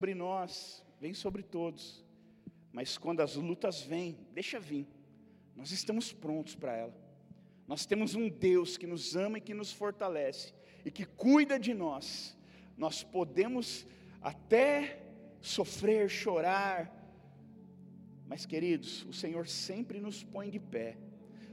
sobre 0.00 0.14
nós, 0.14 0.82
vem 0.98 1.12
sobre 1.12 1.42
todos. 1.42 2.02
Mas 2.72 2.96
quando 2.96 3.20
as 3.20 3.36
lutas 3.36 3.82
vêm, 3.82 4.16
deixa 4.32 4.58
vir. 4.58 4.88
Nós 5.54 5.72
estamos 5.72 6.10
prontos 6.10 6.54
para 6.54 6.74
ela. 6.74 6.94
Nós 7.68 7.84
temos 7.84 8.14
um 8.14 8.26
Deus 8.26 8.78
que 8.78 8.86
nos 8.86 9.14
ama 9.14 9.36
e 9.36 9.42
que 9.42 9.52
nos 9.52 9.70
fortalece 9.70 10.54
e 10.86 10.90
que 10.90 11.04
cuida 11.04 11.58
de 11.58 11.74
nós. 11.74 12.34
Nós 12.78 13.02
podemos 13.02 13.86
até 14.22 15.02
sofrer, 15.38 16.08
chorar, 16.08 16.90
mas 18.26 18.46
queridos, 18.46 19.04
o 19.04 19.12
Senhor 19.12 19.46
sempre 19.46 20.00
nos 20.00 20.24
põe 20.24 20.48
de 20.48 20.58
pé. 20.58 20.96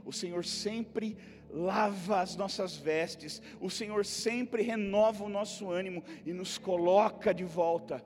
O 0.05 0.13
Senhor 0.13 0.45
sempre 0.45 1.17
lava 1.49 2.21
as 2.21 2.37
nossas 2.37 2.77
vestes. 2.77 3.41
O 3.59 3.69
Senhor 3.69 4.05
sempre 4.05 4.61
renova 4.61 5.25
o 5.25 5.29
nosso 5.29 5.69
ânimo 5.69 6.01
e 6.25 6.31
nos 6.31 6.57
coloca 6.57 7.33
de 7.33 7.43
volta 7.43 8.01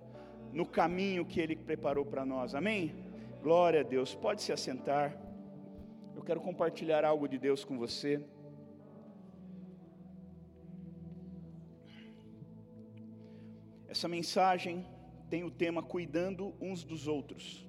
no 0.54 0.66
caminho 0.66 1.26
que 1.26 1.40
Ele 1.40 1.56
preparou 1.56 2.06
para 2.06 2.26
nós. 2.26 2.54
Amém? 2.56 2.96
Glória 3.42 3.82
a 3.82 3.84
Deus. 3.84 4.14
Pode 4.14 4.42
se 4.42 4.52
assentar. 4.52 5.18
Eu 6.16 6.22
quero 6.22 6.42
compartilhar 6.42 7.04
algo 7.06 7.28
de 7.28 7.38
Deus 7.38 7.64
com 7.64 7.78
você. 7.78 8.24
Essa 13.88 14.08
mensagem 14.08 14.86
tem 15.30 15.44
o 15.44 15.52
tema 15.52 15.82
Cuidando 15.82 16.54
uns 16.62 16.84
dos 16.84 17.08
outros. 17.08 17.68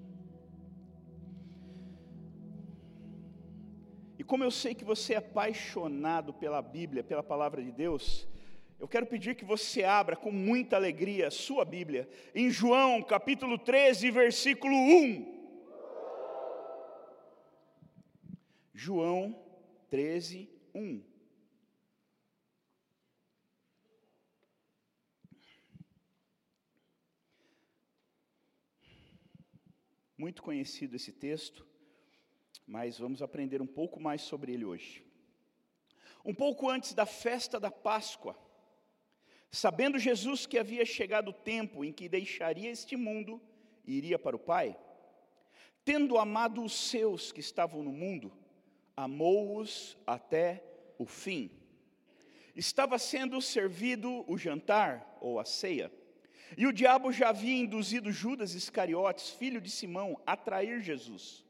E 4.19 4.25
como 4.25 4.45
eu 4.45 4.51
sei 4.51 4.75
que 4.75 4.85
você 4.85 5.15
é 5.15 5.17
apaixonado 5.17 6.33
pela 6.33 6.63
Bíblia, 6.63 7.03
pela 7.03 7.23
palavra 7.23 7.63
de 7.63 7.73
Deus, 7.73 8.29
eu 8.83 8.89
quero 8.89 9.07
pedir 9.07 9.37
que 9.37 9.45
você 9.45 9.85
abra 9.85 10.17
com 10.17 10.33
muita 10.33 10.75
alegria 10.75 11.29
a 11.29 11.31
sua 11.31 11.65
Bíblia, 11.65 12.09
em 12.35 12.51
João 12.51 13.01
capítulo 13.01 13.57
13, 13.57 14.11
versículo 14.11 14.75
1. 14.75 15.41
João 18.75 19.41
13, 19.89 20.51
1. 20.75 21.01
Muito 30.19 30.43
conhecido 30.43 30.97
esse 30.97 31.13
texto, 31.13 31.65
mas 32.67 32.99
vamos 32.99 33.23
aprender 33.23 33.63
um 33.63 33.67
pouco 33.81 34.01
mais 34.01 34.23
sobre 34.23 34.53
ele 34.53 34.65
hoje. 34.65 35.07
Um 36.25 36.35
pouco 36.35 36.69
antes 36.69 36.95
da 36.95 37.07
festa 37.07 37.61
da 37.61 37.71
Páscoa, 37.71 38.37
Sabendo 39.55 39.99
Jesus 39.99 40.47
que 40.47 40.57
havia 40.57 40.83
chegado 40.83 41.29
o 41.29 41.35
tempo 41.35 41.85
em 41.85 41.93
que 41.93 42.09
deixaria 42.09 42.71
este 42.71 42.97
mundo 42.97 43.39
e 43.87 43.99
iria 43.99 44.19
para 44.19 44.35
o 44.35 44.39
Pai, 44.39 44.75
tendo 45.85 46.17
amado 46.17 46.65
os 46.65 46.73
seus 46.73 47.31
que 47.31 47.41
estavam 47.41 47.83
no 47.83 47.93
mundo, 47.93 48.33
amou-os 48.97 49.99
até 50.07 50.65
o 50.99 51.05
fim. 51.05 51.51
Estava 52.57 52.99
sendo 52.99 53.43
servido 53.43 54.25
o 54.27 54.39
jantar 54.39 55.19
ou 55.21 55.39
a 55.39 55.45
ceia, 55.45 55.93
e 56.57 56.67
o 56.67 56.73
diabo 56.73 57.13
já 57.13 57.29
havia 57.29 57.61
induzido 57.61 58.11
Judas 58.11 58.55
Iscariotes, 58.55 59.29
filho 59.29 59.61
de 59.61 59.71
Simão, 59.71 60.19
a 60.27 60.35
trair 60.35 60.81
Jesus. 60.81 61.45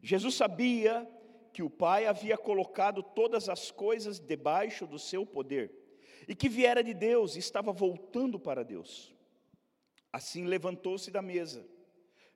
Jesus 0.00 0.36
sabia 0.36 1.08
que 1.52 1.62
o 1.62 1.70
Pai 1.70 2.06
havia 2.06 2.38
colocado 2.38 3.02
todas 3.02 3.48
as 3.48 3.72
coisas 3.72 4.20
debaixo 4.20 4.86
do 4.86 4.98
seu 4.98 5.26
poder 5.26 5.85
e 6.26 6.34
que 6.34 6.48
viera 6.48 6.82
de 6.82 6.92
Deus 6.92 7.36
e 7.36 7.38
estava 7.38 7.72
voltando 7.72 8.38
para 8.38 8.64
Deus. 8.64 9.14
Assim 10.12 10.44
levantou-se 10.44 11.10
da 11.10 11.22
mesa, 11.22 11.66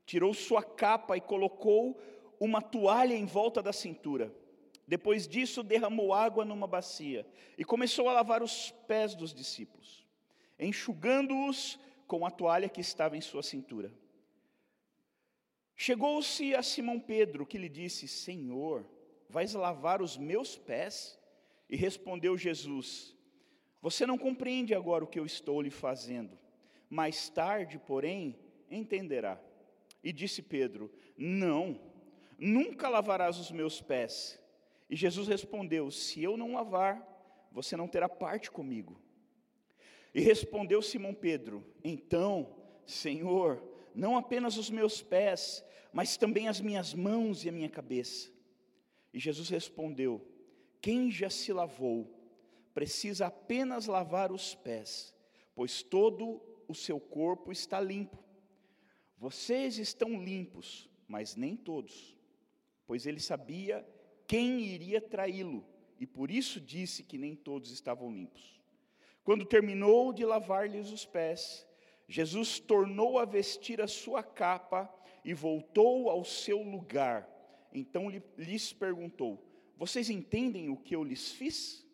tirou 0.05 0.35
sua 0.35 0.63
capa 0.63 1.17
e 1.17 1.21
colocou 1.21 2.01
uma 2.39 2.61
toalha 2.61 3.15
em 3.15 3.27
volta 3.27 3.63
da 3.63 3.73
cintura. 3.73 4.35
Depois 4.87 5.29
disso, 5.29 5.63
derramou 5.63 6.13
água 6.13 6.45
numa 6.45 6.67
bacia 6.67 7.27
e 7.57 7.65
começou 7.65 8.09
a 8.09 8.13
lavar 8.13 8.43
os 8.43 8.71
pés 8.89 9.15
dos 9.15 9.33
discípulos, 9.33 10.05
enxugando-os 10.59 11.79
com 12.07 12.27
a 12.27 12.31
toalha 12.31 12.69
que 12.69 12.81
estava 12.81 13.17
em 13.17 13.21
sua 13.21 13.43
cintura. 13.43 13.93
Chegou-se 15.77 16.55
a 16.55 16.63
Simão 16.63 17.01
Pedro, 17.01 17.47
que 17.47 17.57
lhe 17.57 17.69
disse: 17.69 18.07
Senhor, 18.07 18.85
vais 19.29 19.55
lavar 19.55 20.03
os 20.03 20.19
meus 20.19 20.57
pés? 20.57 21.19
E 21.69 21.77
respondeu 21.77 22.37
Jesus: 22.37 23.17
você 23.81 24.05
não 24.07 24.19
compreende 24.19 24.75
agora 24.75 25.05
o 25.05 25.07
que 25.07 25.19
eu 25.19 25.25
estou 25.25 25.63
lhe 25.63 25.71
fazendo. 25.71 26.39
Mais 26.89 27.29
tarde, 27.29 27.79
porém, 27.79 28.37
entenderá. 28.71 29.41
E 30.03 30.13
disse 30.13 30.43
Pedro: 30.43 30.91
Não, 31.17 31.81
nunca 32.39 32.89
lavarás 32.89 33.39
os 33.39 33.51
meus 33.51 33.81
pés. 33.81 34.39
E 34.89 34.97
Jesus 34.97 35.29
respondeu: 35.29 35.91
Se 35.91 36.23
eu 36.23 36.37
não 36.37 36.55
lavar, 36.55 37.07
você 37.53 37.77
não 37.77 37.89
terá 37.89 38.09
parte 38.09 38.51
comigo. 38.51 39.01
E 40.15 40.21
respondeu 40.21 40.83
Simão 40.83 41.15
Pedro: 41.15 41.65
Então, 41.83 42.57
Senhor, 42.85 43.63
não 43.95 44.17
apenas 44.17 44.57
os 44.57 44.69
meus 44.69 45.01
pés, 45.01 45.65
mas 45.93 46.17
também 46.17 46.49
as 46.49 46.61
minhas 46.61 46.93
mãos 46.93 47.45
e 47.45 47.49
a 47.49 47.53
minha 47.53 47.69
cabeça. 47.69 48.31
E 49.13 49.19
Jesus 49.19 49.49
respondeu: 49.49 50.27
Quem 50.81 51.11
já 51.11 51.31
se 51.31 51.53
lavou, 51.53 52.20
precisa 52.81 53.27
apenas 53.27 53.87
lavar 53.87 54.33
os 54.33 54.55
pés, 54.55 55.15
pois 55.55 55.83
todo 55.83 56.41
o 56.67 56.75
seu 56.75 56.99
corpo 56.99 57.53
está 57.53 57.79
limpo. 57.79 58.25
Vocês 59.19 59.77
estão 59.77 60.19
limpos, 60.25 60.89
mas 61.07 61.37
nem 61.37 61.55
todos, 61.55 62.17
pois 62.87 63.05
ele 63.05 63.21
sabia 63.21 63.87
quem 64.27 64.63
iria 64.63 64.99
traí-lo, 64.99 65.63
e 65.99 66.07
por 66.07 66.31
isso 66.31 66.59
disse 66.59 67.03
que 67.03 67.19
nem 67.19 67.37
todos 67.37 67.71
estavam 67.71 68.11
limpos. 68.11 68.59
Quando 69.25 69.45
terminou 69.45 70.11
de 70.11 70.25
lavar-lhes 70.25 70.91
os 70.91 71.05
pés, 71.05 71.69
Jesus 72.09 72.59
tornou 72.61 73.19
a 73.19 73.27
vestir 73.27 73.83
a 73.83 73.87
sua 73.87 74.23
capa 74.23 74.91
e 75.23 75.35
voltou 75.35 76.09
ao 76.09 76.25
seu 76.25 76.63
lugar. 76.63 77.29
Então 77.75 78.09
lhes 78.39 78.73
perguntou: 78.73 79.39
Vocês 79.77 80.09
entendem 80.09 80.71
o 80.71 80.79
que 80.79 80.97
eu 80.97 81.05
lhes 81.05 81.31
fiz? 81.31 81.90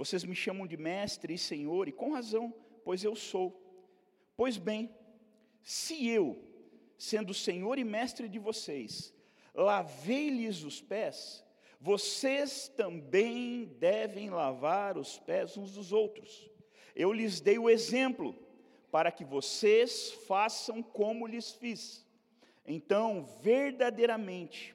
Vocês 0.00 0.24
me 0.24 0.34
chamam 0.34 0.66
de 0.66 0.78
mestre 0.78 1.34
e 1.34 1.36
senhor, 1.36 1.86
e 1.86 1.92
com 1.92 2.12
razão, 2.12 2.54
pois 2.82 3.04
eu 3.04 3.14
sou. 3.14 3.54
Pois 4.34 4.56
bem, 4.56 4.88
se 5.62 6.08
eu, 6.08 6.42
sendo 6.96 7.34
senhor 7.34 7.78
e 7.78 7.84
mestre 7.84 8.26
de 8.26 8.38
vocês, 8.38 9.12
lavei-lhes 9.54 10.62
os 10.62 10.80
pés, 10.80 11.44
vocês 11.78 12.66
também 12.66 13.66
devem 13.78 14.30
lavar 14.30 14.96
os 14.96 15.18
pés 15.18 15.58
uns 15.58 15.74
dos 15.74 15.92
outros. 15.92 16.50
Eu 16.96 17.12
lhes 17.12 17.38
dei 17.38 17.58
o 17.58 17.68
exemplo, 17.68 18.34
para 18.90 19.12
que 19.12 19.22
vocês 19.22 20.12
façam 20.26 20.82
como 20.82 21.26
lhes 21.26 21.52
fiz. 21.52 22.06
Então, 22.66 23.26
verdadeiramente, 23.42 24.74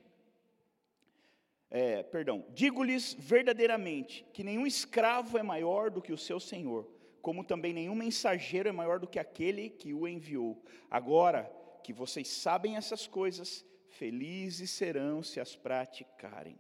é, 1.76 2.02
perdão, 2.04 2.46
digo-lhes 2.54 3.14
verdadeiramente 3.20 4.26
que 4.32 4.46
nenhum 4.46 4.66
escravo 4.66 5.38
é 5.38 5.44
maior 5.44 5.92
do 5.92 6.02
que 6.02 6.14
o 6.14 6.18
seu 6.18 6.40
senhor, 6.40 6.90
como 7.22 7.44
também 7.44 7.74
nenhum 7.74 7.96
mensageiro 7.96 8.70
é 8.70 8.72
maior 8.72 8.98
do 8.98 9.10
que 9.10 9.20
aquele 9.20 9.70
que 9.70 9.94
o 9.94 10.08
enviou. 10.08 10.64
Agora 10.90 11.44
que 11.84 11.92
vocês 11.92 12.30
sabem 12.30 12.78
essas 12.78 13.08
coisas, 13.08 13.66
felizes 13.90 14.72
serão 14.72 15.22
se 15.22 15.38
as 15.38 15.54
praticarem. 15.54 16.58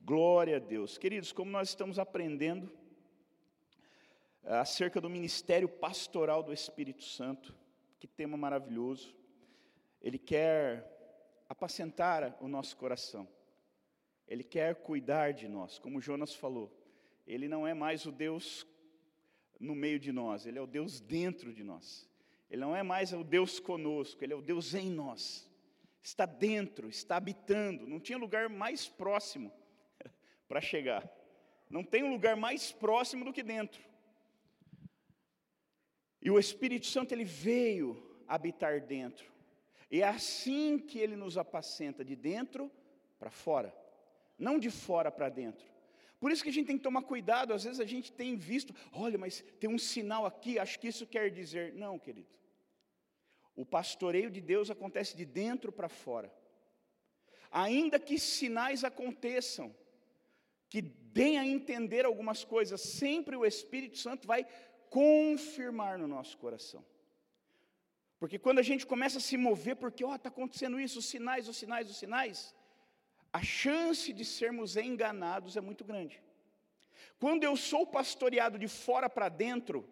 Glória 0.00 0.58
a 0.58 0.60
Deus. 0.60 0.96
Queridos, 0.96 1.32
como 1.32 1.50
nós 1.50 1.70
estamos 1.70 1.98
aprendendo 1.98 2.70
é, 4.44 4.58
acerca 4.58 5.00
do 5.00 5.10
ministério 5.10 5.68
pastoral 5.68 6.40
do 6.44 6.52
Espírito 6.52 7.02
Santo, 7.02 7.52
que 7.98 8.06
tema 8.06 8.36
maravilhoso. 8.36 9.12
Ele 10.00 10.20
quer 10.20 10.88
apacentar 11.48 12.38
o 12.40 12.46
nosso 12.46 12.76
coração. 12.76 13.26
Ele 14.26 14.42
quer 14.42 14.74
cuidar 14.76 15.32
de 15.32 15.46
nós, 15.46 15.78
como 15.78 16.00
Jonas 16.00 16.34
falou. 16.34 16.72
Ele 17.26 17.48
não 17.48 17.66
é 17.66 17.74
mais 17.74 18.06
o 18.06 18.12
Deus 18.12 18.66
no 19.58 19.74
meio 19.74 19.98
de 19.98 20.12
nós, 20.12 20.46
ele 20.46 20.58
é 20.58 20.62
o 20.62 20.66
Deus 20.66 21.00
dentro 21.00 21.52
de 21.52 21.62
nós. 21.62 22.08
Ele 22.50 22.60
não 22.60 22.76
é 22.76 22.82
mais 22.82 23.12
o 23.12 23.24
Deus 23.24 23.58
conosco, 23.58 24.22
ele 24.22 24.32
é 24.32 24.36
o 24.36 24.42
Deus 24.42 24.74
em 24.74 24.90
nós. 24.90 25.50
Está 26.02 26.26
dentro, 26.26 26.88
está 26.88 27.16
habitando. 27.16 27.86
Não 27.86 27.98
tinha 27.98 28.18
lugar 28.18 28.48
mais 28.48 28.86
próximo 28.88 29.52
para 30.46 30.60
chegar. 30.60 31.08
Não 31.68 31.82
tem 31.82 32.04
um 32.04 32.10
lugar 32.10 32.36
mais 32.36 32.70
próximo 32.70 33.24
do 33.24 33.32
que 33.32 33.42
dentro. 33.42 33.84
E 36.22 36.30
o 36.30 36.38
Espírito 36.38 36.86
Santo 36.86 37.12
ele 37.12 37.24
veio 37.24 38.20
habitar 38.28 38.80
dentro. 38.80 39.32
E 39.90 40.02
é 40.02 40.06
assim 40.06 40.78
que 40.78 40.98
ele 40.98 41.16
nos 41.16 41.36
apacenta 41.38 42.04
de 42.04 42.14
dentro 42.14 42.70
para 43.18 43.30
fora 43.30 43.74
não 44.38 44.58
de 44.58 44.70
fora 44.70 45.10
para 45.10 45.28
dentro. 45.28 45.66
Por 46.18 46.32
isso 46.32 46.42
que 46.42 46.48
a 46.48 46.52
gente 46.52 46.66
tem 46.66 46.78
que 46.78 46.82
tomar 46.82 47.02
cuidado, 47.02 47.52
às 47.52 47.64
vezes 47.64 47.80
a 47.80 47.84
gente 47.84 48.10
tem 48.12 48.36
visto, 48.36 48.74
olha, 48.92 49.18
mas 49.18 49.44
tem 49.60 49.68
um 49.68 49.78
sinal 49.78 50.24
aqui, 50.24 50.58
acho 50.58 50.78
que 50.78 50.88
isso 50.88 51.06
quer 51.06 51.30
dizer. 51.30 51.74
Não, 51.74 51.98
querido. 51.98 52.28
O 53.54 53.64
pastoreio 53.64 54.30
de 54.30 54.40
Deus 54.40 54.70
acontece 54.70 55.16
de 55.16 55.24
dentro 55.24 55.70
para 55.70 55.88
fora. 55.88 56.32
Ainda 57.50 57.98
que 57.98 58.18
sinais 58.18 58.84
aconteçam, 58.84 59.74
que 60.68 60.82
deem 60.82 61.38
a 61.38 61.46
entender 61.46 62.04
algumas 62.04 62.44
coisas, 62.44 62.80
sempre 62.80 63.36
o 63.36 63.46
Espírito 63.46 63.98
Santo 63.98 64.26
vai 64.26 64.46
confirmar 64.90 65.98
no 65.98 66.06
nosso 66.06 66.36
coração. 66.38 66.84
Porque 68.18 68.38
quando 68.38 68.58
a 68.58 68.62
gente 68.62 68.86
começa 68.86 69.18
a 69.18 69.20
se 69.20 69.36
mover, 69.36 69.76
porque 69.76 70.04
ó, 70.04 70.14
está 70.14 70.28
acontecendo 70.28 70.80
isso, 70.80 70.98
os 70.98 71.06
sinais, 71.06 71.48
os 71.48 71.56
sinais, 71.56 71.90
os 71.90 71.96
sinais, 71.96 72.54
a 73.36 73.42
chance 73.42 74.14
de 74.18 74.24
sermos 74.24 74.78
enganados 74.78 75.58
é 75.58 75.60
muito 75.60 75.84
grande. 75.84 76.16
Quando 77.22 77.44
eu 77.44 77.54
sou 77.54 77.82
pastoreado 77.86 78.58
de 78.58 78.66
fora 78.66 79.08
para 79.10 79.28
dentro, 79.28 79.86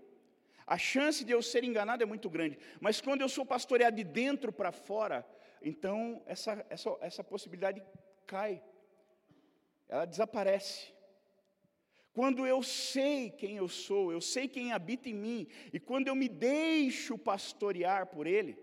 a 0.67 0.79
chance 0.79 1.23
de 1.27 1.33
eu 1.33 1.43
ser 1.43 1.63
enganado 1.63 2.03
é 2.03 2.07
muito 2.07 2.31
grande. 2.31 2.59
Mas 2.81 3.03
quando 3.03 3.21
eu 3.21 3.29
sou 3.29 3.45
pastoreado 3.45 3.97
de 3.97 4.05
dentro 4.23 4.51
para 4.51 4.73
fora, 4.73 5.27
então 5.61 6.23
essa, 6.25 6.65
essa, 6.71 6.97
essa 7.03 7.23
possibilidade 7.23 7.83
cai, 8.27 8.63
ela 9.91 10.07
desaparece. 10.07 10.95
Quando 12.15 12.47
eu 12.47 12.63
sei 12.63 13.29
quem 13.29 13.59
eu 13.59 13.69
sou, 13.69 14.11
eu 14.11 14.23
sei 14.23 14.49
quem 14.49 14.73
habita 14.73 15.11
em 15.11 15.15
mim, 15.27 15.47
e 15.71 15.79
quando 15.79 16.09
eu 16.09 16.15
me 16.15 16.31
deixo 16.31 17.19
pastorear 17.19 18.07
por 18.07 18.27
Ele, 18.27 18.57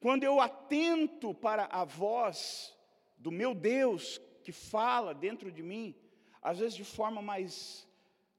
quando 0.00 0.24
eu 0.24 0.40
atento 0.40 1.32
para 1.32 1.66
a 1.66 1.84
voz 1.84 2.74
do 3.24 3.30
meu 3.30 3.54
Deus 3.54 4.20
que 4.42 4.52
fala 4.52 5.14
dentro 5.14 5.50
de 5.56 5.62
mim, 5.62 5.94
às 6.42 6.58
vezes 6.58 6.74
de 6.74 6.84
forma 6.84 7.22
mais 7.22 7.86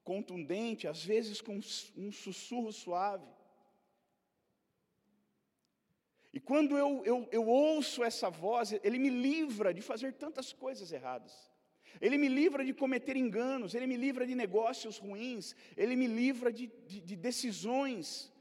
contundente, 0.04 0.88
às 0.88 1.04
vezes 1.04 1.40
com 1.40 1.60
um 1.96 2.12
sussurro 2.12 2.72
suave. 2.72 3.30
E 6.34 6.40
quando 6.40 6.78
eu, 6.78 7.02
eu, 7.06 7.30
eu 7.32 7.48
ouço 7.48 8.04
essa 8.04 8.30
voz, 8.30 8.74
ele 8.84 9.00
me 9.00 9.10
livra 9.10 9.74
de 9.74 9.82
fazer 9.82 10.14
tantas 10.14 10.52
coisas 10.52 10.92
erradas. 10.92 11.34
Ele 12.02 12.18
me 12.18 12.28
livra 12.28 12.66
de 12.66 12.74
cometer 12.74 13.16
enganos, 13.16 13.76
ele 13.76 13.86
me 13.86 13.96
livra 13.96 14.26
de 14.26 14.34
negócios 14.34 14.98
ruins, 14.98 15.56
ele 15.78 15.96
me 15.96 16.08
livra 16.08 16.52
de, 16.52 16.68
de, 16.88 17.00
de 17.00 17.16
decisões 17.16 18.33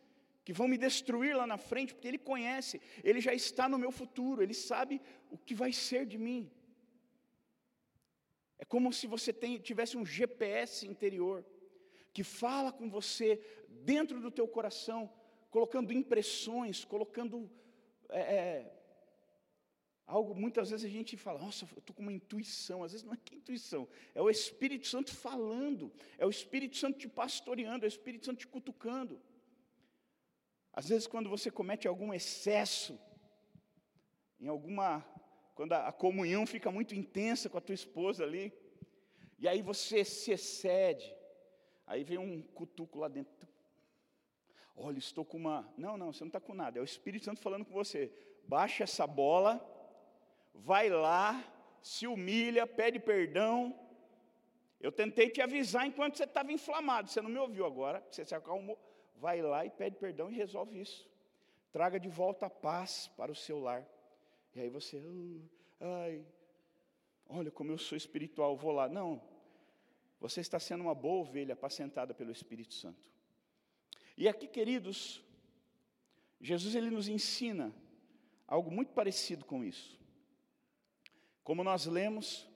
que 0.44 0.52
vão 0.52 0.66
me 0.68 0.76
destruir 0.76 1.36
lá 1.36 1.46
na 1.46 1.56
frente, 1.56 1.94
porque 1.94 2.08
ele 2.08 2.18
conhece, 2.18 2.80
ele 3.04 3.20
já 3.20 3.32
está 3.32 3.68
no 3.68 3.78
meu 3.78 3.92
futuro, 3.92 4.42
ele 4.42 4.54
sabe 4.54 5.00
o 5.30 5.38
que 5.38 5.54
vai 5.54 5.72
ser 5.72 6.04
de 6.06 6.18
mim. 6.18 6.50
É 8.58 8.64
como 8.64 8.92
se 8.92 9.06
você 9.06 9.32
tem, 9.32 9.58
tivesse 9.58 9.96
um 9.96 10.06
GPS 10.06 10.86
interior 10.86 11.44
que 12.12 12.22
fala 12.22 12.72
com 12.72 12.88
você 12.88 13.40
dentro 13.68 14.20
do 14.20 14.30
teu 14.30 14.46
coração, 14.46 15.12
colocando 15.50 15.92
impressões, 15.92 16.84
colocando 16.84 17.50
é, 18.08 18.20
é, 18.20 18.72
algo. 20.06 20.34
Muitas 20.34 20.70
vezes 20.70 20.86
a 20.86 20.88
gente 20.88 21.16
fala, 21.16 21.40
nossa, 21.40 21.64
eu 21.64 21.78
estou 21.78 21.94
com 21.94 22.02
uma 22.02 22.12
intuição. 22.12 22.84
Às 22.84 22.92
vezes 22.92 23.04
não 23.04 23.14
é 23.14 23.16
que 23.16 23.36
intuição, 23.36 23.88
é 24.14 24.20
o 24.20 24.30
Espírito 24.30 24.86
Santo 24.86 25.14
falando, 25.14 25.92
é 26.18 26.26
o 26.26 26.30
Espírito 26.30 26.76
Santo 26.76 26.98
te 26.98 27.08
pastoreando, 27.08 27.84
é 27.84 27.88
o 27.88 27.94
Espírito 27.96 28.26
Santo 28.26 28.38
te 28.38 28.46
cutucando. 28.46 29.20
Às 30.72 30.88
vezes, 30.88 31.06
quando 31.06 31.28
você 31.28 31.50
comete 31.50 31.86
algum 31.86 32.14
excesso, 32.14 32.98
em 34.40 34.48
alguma 34.48 35.04
quando 35.54 35.74
a, 35.74 35.92
comunhão 35.92 36.46
fica 36.46 36.70
muito 36.70 36.94
intensa 36.94 37.48
com 37.48 37.58
a 37.58 37.60
tua 37.60 37.74
esposa 37.74 38.24
ali, 38.24 38.52
e 39.38 39.46
aí 39.46 39.60
você 39.60 40.04
se 40.04 40.32
excede, 40.32 41.14
aí 41.86 42.02
vem 42.02 42.18
um 42.18 42.42
cutuco 42.42 42.98
lá 42.98 43.08
dentro. 43.08 43.46
Olha, 44.74 44.98
estou 44.98 45.24
com 45.24 45.36
uma. 45.36 45.70
Não, 45.76 45.96
não, 45.96 46.12
você 46.12 46.24
não 46.24 46.28
está 46.28 46.40
com 46.40 46.54
nada, 46.54 46.78
é 46.78 46.82
o 46.82 46.84
Espírito 46.84 47.24
Santo 47.24 47.40
falando 47.40 47.64
com 47.64 47.74
você. 47.74 48.10
Baixa 48.48 48.84
essa 48.84 49.06
bola, 49.06 49.60
vai 50.54 50.88
lá, 50.88 51.44
se 51.82 52.06
humilha, 52.06 52.66
pede 52.66 52.98
perdão. 52.98 53.78
Eu 54.80 54.90
tentei 54.90 55.28
te 55.28 55.40
avisar 55.40 55.86
enquanto 55.86 56.16
você 56.16 56.24
estava 56.24 56.50
inflamado, 56.50 57.10
você 57.10 57.20
não 57.20 57.30
me 57.30 57.38
ouviu 57.38 57.66
agora, 57.66 58.04
você 58.10 58.24
se 58.24 58.34
acalmou. 58.34 58.78
Vai 59.24 59.40
lá 59.40 59.64
e 59.64 59.70
pede 59.70 59.94
perdão 60.04 60.28
e 60.28 60.34
resolve 60.34 60.80
isso. 60.80 61.08
Traga 61.70 62.00
de 62.00 62.08
volta 62.08 62.46
a 62.46 62.50
paz 62.50 63.08
para 63.16 63.30
o 63.30 63.36
seu 63.36 63.60
lar. 63.60 63.86
E 64.52 64.58
aí 64.60 64.68
você, 64.68 64.96
uh, 64.98 65.48
ai, 65.80 66.26
olha 67.28 67.48
como 67.48 67.70
eu 67.70 67.78
sou 67.78 67.96
espiritual, 67.96 68.56
vou 68.56 68.72
lá. 68.72 68.88
Não, 68.88 69.22
você 70.18 70.40
está 70.40 70.58
sendo 70.58 70.80
uma 70.80 70.94
boa 70.94 71.20
ovelha 71.20 71.52
apacentada 71.52 72.12
pelo 72.12 72.32
Espírito 72.32 72.74
Santo. 72.74 73.00
E 74.16 74.26
aqui, 74.26 74.48
queridos, 74.48 75.22
Jesus 76.40 76.74
ele 76.74 76.90
nos 76.90 77.06
ensina 77.06 77.72
algo 78.44 78.72
muito 78.72 78.92
parecido 78.92 79.44
com 79.44 79.62
isso. 79.62 79.96
Como 81.44 81.62
nós 81.62 81.86
lemos, 81.86 82.50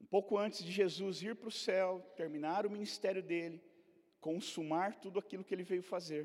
um 0.00 0.06
pouco 0.06 0.38
antes 0.38 0.62
de 0.62 0.70
Jesus 0.70 1.20
ir 1.20 1.34
para 1.34 1.48
o 1.48 1.58
céu, 1.66 2.00
terminar 2.14 2.64
o 2.64 2.70
ministério 2.70 3.24
dele, 3.24 3.60
consumar 4.26 4.90
tudo 5.04 5.18
aquilo 5.18 5.44
que 5.44 5.54
ele 5.54 5.70
veio 5.72 5.82
fazer, 5.94 6.24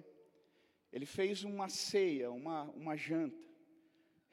ele 0.95 1.05
fez 1.05 1.43
uma 1.43 1.67
ceia, 1.69 2.31
uma, 2.41 2.63
uma 2.81 2.95
janta 2.95 3.49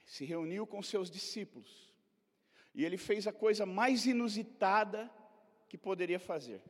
se 0.07 0.25
reuniu 0.25 0.67
com 0.67 0.83
seus 0.83 1.11
discípulos. 1.11 1.93
E 2.75 2.85
ele 2.85 2.97
fez 2.97 3.27
a 3.27 3.33
coisa 3.33 3.67
mais 3.67 4.07
inusitada 4.07 5.11
que 5.69 5.77
poderia 5.77 6.21
fazer. 6.21 6.63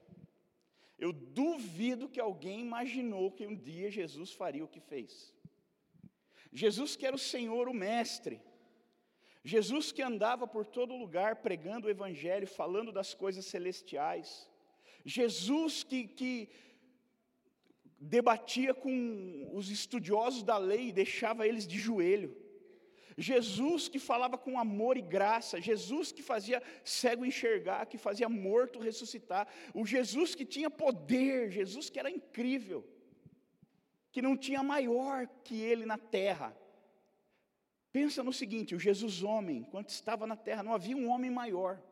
Eu 0.98 1.12
duvido 1.12 2.08
que 2.08 2.19
alguém 2.19 2.60
imaginou 2.60 3.31
que 3.31 3.46
um 3.46 3.54
dia 3.54 3.90
Jesus 3.90 4.32
faria 4.32 4.64
o 4.64 4.69
que 4.69 4.81
fez. 4.81 5.34
Jesus 6.50 6.96
que 6.96 7.06
era 7.06 7.14
o 7.14 7.19
Senhor, 7.19 7.69
o 7.69 7.75
Mestre. 7.75 8.40
Jesus 9.44 9.92
que 9.92 10.02
andava 10.02 10.46
por 10.46 10.64
todo 10.64 10.96
lugar 10.96 11.37
pregando 11.37 11.87
o 11.87 11.90
Evangelho, 11.90 12.46
falando 12.46 12.90
das 12.90 13.12
coisas 13.12 13.44
celestiais. 13.44 14.49
Jesus 15.04 15.84
que, 15.84 16.08
que 16.08 16.49
debatia 17.98 18.75
com 18.75 19.50
os 19.52 19.70
estudiosos 19.70 20.43
da 20.43 20.58
lei 20.58 20.88
e 20.88 20.93
deixava 20.93 21.46
eles 21.46 21.66
de 21.66 21.78
joelho. 21.78 22.37
Jesus 23.19 23.88
que 23.88 23.98
falava 23.98 24.37
com 24.37 24.58
amor 24.58 24.98
e 24.98 25.00
graça, 25.00 25.60
Jesus 25.60 26.12
que 26.12 26.22
fazia 26.22 26.62
cego 26.84 27.25
enxergar, 27.25 27.87
que 27.87 27.96
fazia 27.96 28.28
morto 28.28 28.78
ressuscitar, 28.78 29.48
o 29.72 29.87
Jesus 29.87 30.34
que 30.34 30.44
tinha 30.44 30.69
poder, 30.69 31.50
Jesus 31.50 31.88
que 31.88 31.98
era 31.98 32.10
incrível, 32.10 32.87
que 34.12 34.20
não 34.20 34.37
tinha 34.37 34.62
maior 34.62 35.26
que 35.44 35.58
ele 35.58 35.87
na 35.87 35.96
terra. 35.96 36.54
Pensa 37.90 38.22
no 38.22 38.32
seguinte: 38.32 38.75
o 38.75 38.78
Jesus 38.78 39.23
homem, 39.23 39.62
quando 39.64 39.88
estava 39.88 40.26
na 40.26 40.37
terra, 40.37 40.62
não 40.62 40.75
havia 40.75 40.97
um 40.97 41.09
homem 41.09 41.30
maior. 41.30 41.82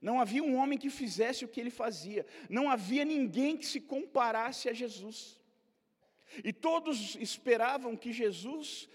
Não 0.00 0.20
havia 0.20 0.42
um 0.42 0.56
homem 0.56 0.78
que 0.78 0.90
fizesse 0.90 1.44
o 1.44 1.48
que 1.48 1.60
ele 1.60 1.70
fazia, 1.70 2.24
não 2.48 2.70
havia 2.70 3.04
ninguém 3.04 3.56
que 3.56 3.66
se 3.66 3.80
comparasse 3.80 4.68
a 4.68 4.72
Jesus. 4.72 5.38
E 6.44 6.52
todos 6.52 7.16
esperavam 7.16 7.96
que 7.96 8.12
Jesus 8.12 8.88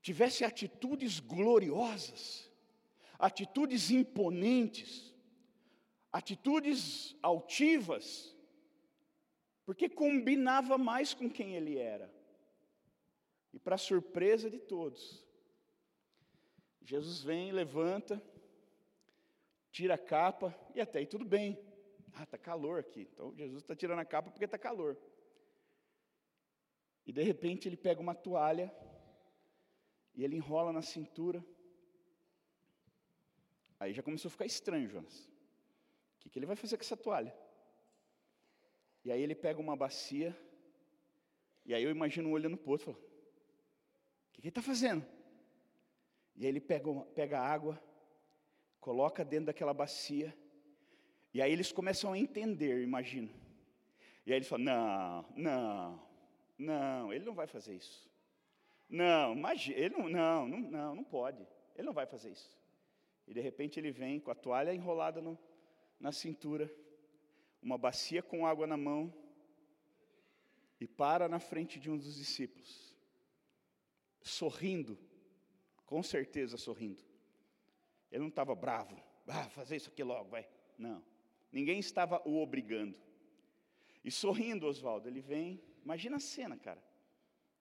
tivesse 0.00 0.44
atitudes 0.44 1.18
gloriosas, 1.18 2.50
atitudes 3.18 3.90
imponentes, 3.90 5.12
atitudes 6.12 7.16
altivas, 7.22 8.36
porque 9.66 9.88
combinava 9.88 10.78
mais 10.78 11.12
com 11.12 11.28
quem 11.28 11.54
ele 11.54 11.76
era. 11.76 12.12
E 13.52 13.58
para 13.58 13.76
surpresa 13.76 14.48
de 14.48 14.58
todos, 14.58 15.26
Jesus 16.82 17.22
vem, 17.22 17.52
levanta, 17.52 18.22
tira 19.70 19.94
a 19.94 19.98
capa, 19.98 20.54
e 20.74 20.80
até 20.80 20.98
aí 20.98 21.06
tudo 21.06 21.24
bem. 21.24 21.58
Ah, 22.14 22.22
está 22.24 22.38
calor 22.38 22.80
aqui. 22.80 23.08
Então 23.12 23.34
Jesus 23.36 23.62
está 23.62 23.76
tirando 23.76 24.00
a 24.00 24.04
capa 24.04 24.30
porque 24.30 24.44
está 24.44 24.58
calor. 24.58 24.96
E 27.06 27.12
de 27.12 27.22
repente 27.22 27.68
ele 27.68 27.76
pega 27.76 28.00
uma 28.00 28.14
toalha 28.14 28.74
e 30.14 30.24
ele 30.24 30.36
enrola 30.36 30.72
na 30.72 30.82
cintura. 30.82 31.44
Aí 33.80 33.92
já 33.92 34.02
começou 34.02 34.28
a 34.28 34.32
ficar 34.32 34.46
estranho, 34.46 34.88
Jonas. 34.88 35.26
O 36.16 36.20
que, 36.20 36.28
que 36.28 36.38
ele 36.38 36.46
vai 36.46 36.56
fazer 36.56 36.76
com 36.76 36.82
essa 36.82 36.96
toalha? 36.96 37.34
E 39.04 39.12
aí 39.12 39.22
ele 39.22 39.34
pega 39.34 39.60
uma 39.60 39.76
bacia, 39.76 40.36
e 41.64 41.72
aí 41.72 41.82
eu 41.82 41.90
imagino 41.90 42.30
olhando 42.30 42.56
para 42.56 42.68
o 42.68 42.72
outro, 42.72 42.92
fala, 42.92 42.98
o 42.98 44.32
que, 44.32 44.42
que 44.42 44.48
ele 44.48 44.48
está 44.48 44.60
fazendo? 44.60 45.06
E 46.34 46.44
aí 46.44 46.48
ele 46.48 46.60
pega, 46.60 46.92
pega 47.14 47.40
água, 47.40 47.80
coloca 48.88 49.22
dentro 49.22 49.48
daquela 49.48 49.74
bacia, 49.74 50.34
e 51.34 51.42
aí 51.42 51.52
eles 51.52 51.70
começam 51.70 52.10
a 52.10 52.18
entender, 52.18 52.82
imagino. 52.82 53.28
E 54.24 54.32
aí 54.32 54.38
ele 54.38 54.46
fala, 54.46 54.62
não, 54.64 55.26
não, 55.36 56.08
não, 56.56 57.12
ele 57.12 57.22
não 57.22 57.34
vai 57.34 57.46
fazer 57.46 57.74
isso. 57.74 58.10
Não, 58.88 59.34
imagina, 59.34 59.76
ele 59.78 59.94
não, 59.94 60.08
não, 60.08 60.48
não, 60.48 60.60
não, 60.60 60.94
não 60.94 61.04
pode. 61.04 61.46
Ele 61.76 61.86
não 61.86 61.92
vai 61.92 62.06
fazer 62.06 62.30
isso. 62.30 62.58
E 63.26 63.34
de 63.34 63.40
repente 63.42 63.78
ele 63.78 63.90
vem 63.90 64.18
com 64.18 64.30
a 64.30 64.34
toalha 64.34 64.72
enrolada 64.72 65.20
no, 65.20 65.38
na 66.00 66.10
cintura, 66.10 66.74
uma 67.60 67.76
bacia 67.76 68.22
com 68.22 68.46
água 68.46 68.66
na 68.66 68.78
mão, 68.78 69.12
e 70.80 70.88
para 70.88 71.28
na 71.28 71.38
frente 71.38 71.78
de 71.78 71.90
um 71.90 71.98
dos 71.98 72.16
discípulos. 72.16 72.96
sorrindo, 74.22 74.98
com 75.84 76.02
certeza 76.02 76.56
sorrindo. 76.56 77.07
Ele 78.10 78.20
não 78.20 78.28
estava 78.28 78.54
bravo, 78.54 78.96
ah, 79.26 79.48
fazer 79.50 79.76
isso 79.76 79.90
aqui 79.90 80.02
logo, 80.02 80.30
vai. 80.30 80.48
Não, 80.76 81.04
ninguém 81.52 81.78
estava 81.78 82.22
o 82.24 82.40
obrigando. 82.40 82.98
E 84.04 84.10
sorrindo, 84.10 84.66
Oswaldo, 84.66 85.08
ele 85.08 85.20
vem, 85.20 85.62
imagina 85.84 86.16
a 86.16 86.20
cena, 86.20 86.56
cara. 86.56 86.82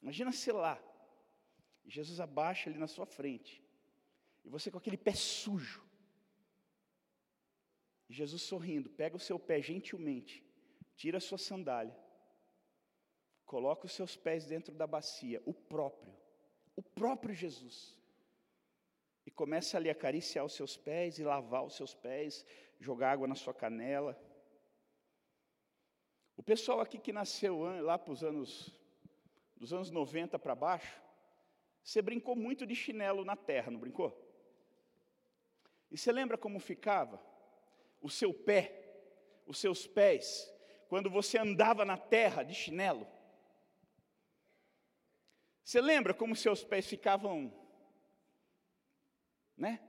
Imagina 0.01 0.31
ser 0.31 0.53
lá. 0.53 0.81
Jesus 1.85 2.19
abaixa 2.19 2.69
ali 2.69 2.77
na 2.77 2.87
sua 2.87 3.05
frente. 3.05 3.63
E 4.45 4.49
você 4.49 4.69
com 4.71 4.77
aquele 4.77 4.97
pé 4.97 5.13
sujo. 5.13 5.85
E 8.09 8.13
Jesus 8.13 8.41
sorrindo, 8.41 8.89
pega 8.89 9.17
o 9.17 9.19
seu 9.19 9.37
pé 9.37 9.61
gentilmente, 9.61 10.41
tira 10.95 11.17
a 11.17 11.21
sua 11.21 11.37
sandália, 11.37 11.97
coloca 13.45 13.85
os 13.85 13.91
seus 13.91 14.15
pés 14.15 14.45
dentro 14.45 14.73
da 14.73 14.87
bacia, 14.87 15.41
o 15.45 15.53
próprio, 15.53 16.15
o 16.75 16.81
próprio 16.81 17.35
Jesus. 17.35 17.96
E 19.27 19.29
começa 19.29 19.77
a 19.77 19.91
acariciar 19.91 20.45
os 20.45 20.53
seus 20.53 20.77
pés 20.77 21.19
e 21.19 21.23
lavar 21.25 21.61
os 21.65 21.75
seus 21.75 21.93
pés, 21.93 22.45
jogar 22.79 23.11
água 23.11 23.27
na 23.27 23.35
sua 23.35 23.53
canela. 23.53 24.17
O 26.37 26.41
pessoal 26.41 26.79
aqui 26.79 26.97
que 26.97 27.11
nasceu 27.11 27.59
lá 27.81 27.99
para 27.99 28.13
os 28.13 28.23
anos, 28.23 28.73
dos 29.57 29.73
anos 29.73 29.91
90 29.91 30.39
para 30.39 30.55
baixo, 30.55 30.97
você 31.83 32.01
brincou 32.01 32.37
muito 32.37 32.65
de 32.65 32.73
chinelo 32.73 33.25
na 33.25 33.35
terra, 33.35 33.69
não 33.69 33.81
brincou? 33.81 34.17
E 35.91 35.97
você 35.97 36.09
lembra 36.09 36.37
como 36.37 36.57
ficava 36.57 37.21
o 38.01 38.09
seu 38.09 38.33
pé, 38.33 38.95
os 39.45 39.57
seus 39.57 39.85
pés, 39.85 40.49
quando 40.87 41.09
você 41.09 41.37
andava 41.37 41.83
na 41.83 41.97
terra 41.97 42.43
de 42.43 42.53
chinelo? 42.53 43.05
Você 45.65 45.81
lembra 45.81 46.13
como 46.13 46.33
seus 46.33 46.63
pés 46.63 46.87
ficavam, 46.87 47.53
né? 49.57 49.79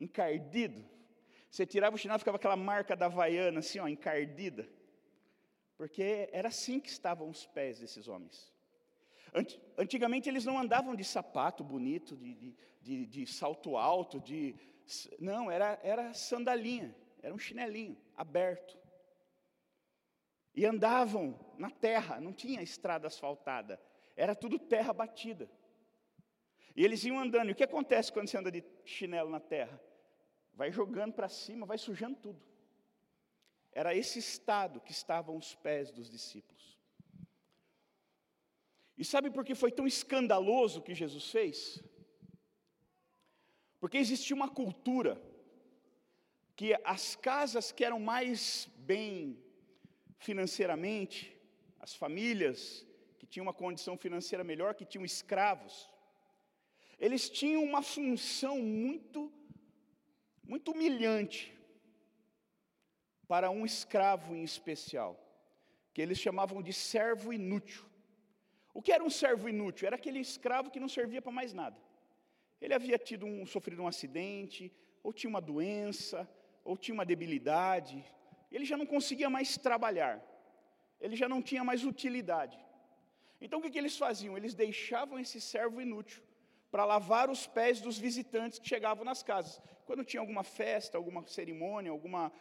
Encardido. 0.00 0.84
Você 1.50 1.66
tirava 1.66 1.96
o 1.96 1.98
chinelo, 1.98 2.18
ficava 2.18 2.36
aquela 2.36 2.56
marca 2.56 2.96
da 2.96 3.06
Havaiana, 3.06 3.58
assim, 3.58 3.78
ó, 3.78 3.88
encardida. 3.88 4.68
Porque 5.76 6.28
era 6.32 6.48
assim 6.48 6.80
que 6.80 6.88
estavam 6.88 7.28
os 7.28 7.46
pés 7.46 7.80
desses 7.80 8.08
homens. 8.08 8.52
Antigamente 9.76 10.28
eles 10.28 10.44
não 10.44 10.58
andavam 10.58 10.94
de 10.94 11.02
sapato 11.02 11.64
bonito, 11.64 12.16
de, 12.16 12.34
de, 12.34 12.56
de, 12.80 13.06
de 13.06 13.26
salto 13.26 13.76
alto, 13.76 14.20
de. 14.20 14.54
Não, 15.18 15.50
era, 15.50 15.78
era 15.82 16.14
sandalinha, 16.14 16.94
era 17.20 17.34
um 17.34 17.38
chinelinho 17.38 17.96
aberto. 18.16 18.78
E 20.54 20.64
andavam 20.64 21.38
na 21.58 21.68
terra, 21.68 22.20
não 22.20 22.32
tinha 22.32 22.62
estrada 22.62 23.08
asfaltada, 23.08 23.80
era 24.16 24.36
tudo 24.36 24.56
terra 24.56 24.92
batida. 24.92 25.50
E 26.74 26.84
eles 26.84 27.04
iam 27.04 27.18
andando. 27.18 27.48
E 27.48 27.52
o 27.52 27.54
que 27.54 27.64
acontece 27.64 28.12
quando 28.12 28.28
você 28.28 28.38
anda 28.38 28.50
de 28.50 28.64
chinelo 28.84 29.30
na 29.30 29.40
terra? 29.40 29.80
Vai 30.54 30.70
jogando 30.70 31.12
para 31.12 31.28
cima, 31.28 31.66
vai 31.66 31.78
sujando 31.78 32.16
tudo. 32.16 32.40
Era 33.72 33.94
esse 33.94 34.18
estado 34.18 34.80
que 34.80 34.92
estavam 34.92 35.36
os 35.36 35.54
pés 35.54 35.90
dos 35.90 36.10
discípulos. 36.10 36.78
E 38.96 39.04
sabe 39.04 39.30
por 39.30 39.44
que 39.44 39.54
foi 39.54 39.72
tão 39.72 39.86
escandaloso 39.86 40.78
o 40.78 40.82
que 40.82 40.94
Jesus 40.94 41.30
fez? 41.30 41.82
Porque 43.80 43.98
existia 43.98 44.34
uma 44.34 44.48
cultura 44.48 45.20
que 46.54 46.74
as 46.84 47.16
casas 47.16 47.72
que 47.72 47.84
eram 47.84 47.98
mais 47.98 48.68
bem 48.76 49.42
financeiramente, 50.18 51.36
as 51.80 51.94
famílias 51.94 52.86
que 53.18 53.26
tinham 53.26 53.44
uma 53.44 53.52
condição 53.52 53.96
financeira 53.98 54.44
melhor, 54.44 54.74
que 54.74 54.84
tinham 54.84 55.04
escravos, 55.04 55.90
eles 57.04 57.28
tinham 57.38 57.62
uma 57.62 57.82
função 57.82 58.56
muito, 58.58 59.20
muito 60.42 60.70
humilhante 60.72 61.40
para 63.28 63.50
um 63.50 63.66
escravo 63.66 64.34
em 64.34 64.42
especial, 64.42 65.12
que 65.92 66.00
eles 66.00 66.18
chamavam 66.18 66.62
de 66.62 66.72
servo 66.72 67.30
inútil. 67.30 67.84
O 68.72 68.80
que 68.80 68.90
era 68.90 69.04
um 69.04 69.10
servo 69.10 69.50
inútil? 69.50 69.86
Era 69.86 69.96
aquele 69.96 70.18
escravo 70.18 70.70
que 70.70 70.80
não 70.80 70.88
servia 70.88 71.20
para 71.20 71.38
mais 71.40 71.52
nada. 71.52 71.76
Ele 72.58 72.72
havia 72.72 72.98
tido 72.98 73.26
um, 73.26 73.44
sofrido 73.44 73.82
um 73.82 73.86
acidente, 73.94 74.72
ou 75.02 75.12
tinha 75.12 75.28
uma 75.28 75.42
doença, 75.42 76.26
ou 76.64 76.74
tinha 76.74 76.94
uma 76.94 77.04
debilidade, 77.04 78.02
ele 78.50 78.64
já 78.64 78.78
não 78.78 78.86
conseguia 78.86 79.28
mais 79.28 79.58
trabalhar, 79.58 80.16
ele 80.98 81.16
já 81.22 81.28
não 81.28 81.42
tinha 81.42 81.62
mais 81.62 81.84
utilidade. 81.84 82.58
Então 83.42 83.58
o 83.58 83.62
que, 83.62 83.72
que 83.72 83.82
eles 83.82 83.98
faziam? 83.98 84.38
Eles 84.38 84.54
deixavam 84.54 85.18
esse 85.18 85.38
servo 85.38 85.82
inútil 85.82 86.22
para 86.74 86.84
lavar 86.84 87.30
os 87.30 87.46
pés 87.46 87.80
dos 87.80 87.96
visitantes 87.96 88.58
que 88.58 88.68
chegavam 88.68 89.04
nas 89.04 89.22
casas. 89.22 89.62
Quando 89.86 90.04
tinha 90.04 90.20
alguma 90.20 90.42
festa, 90.42 90.98
alguma 90.98 91.24
cerimônia, 91.24 91.92
alguma 91.92 92.32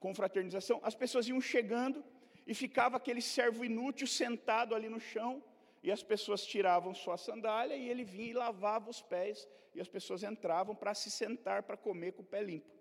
confraternização, 0.00 0.80
as 0.82 0.94
pessoas 0.94 1.28
iam 1.28 1.38
chegando 1.38 2.02
e 2.46 2.54
ficava 2.54 2.96
aquele 2.96 3.20
servo 3.20 3.66
inútil 3.66 4.06
sentado 4.06 4.74
ali 4.74 4.88
no 4.88 4.98
chão, 4.98 5.44
e 5.82 5.92
as 5.92 6.02
pessoas 6.02 6.46
tiravam 6.46 6.94
sua 6.94 7.18
sandália 7.18 7.76
e 7.76 7.90
ele 7.90 8.04
vinha 8.04 8.30
e 8.30 8.32
lavava 8.32 8.88
os 8.88 9.02
pés, 9.02 9.46
e 9.74 9.82
as 9.82 9.88
pessoas 9.96 10.22
entravam 10.22 10.74
para 10.74 10.94
se 10.94 11.10
sentar 11.10 11.62
para 11.62 11.76
comer 11.76 12.12
com 12.12 12.22
o 12.22 12.24
pé 12.24 12.42
limpo. 12.42 12.74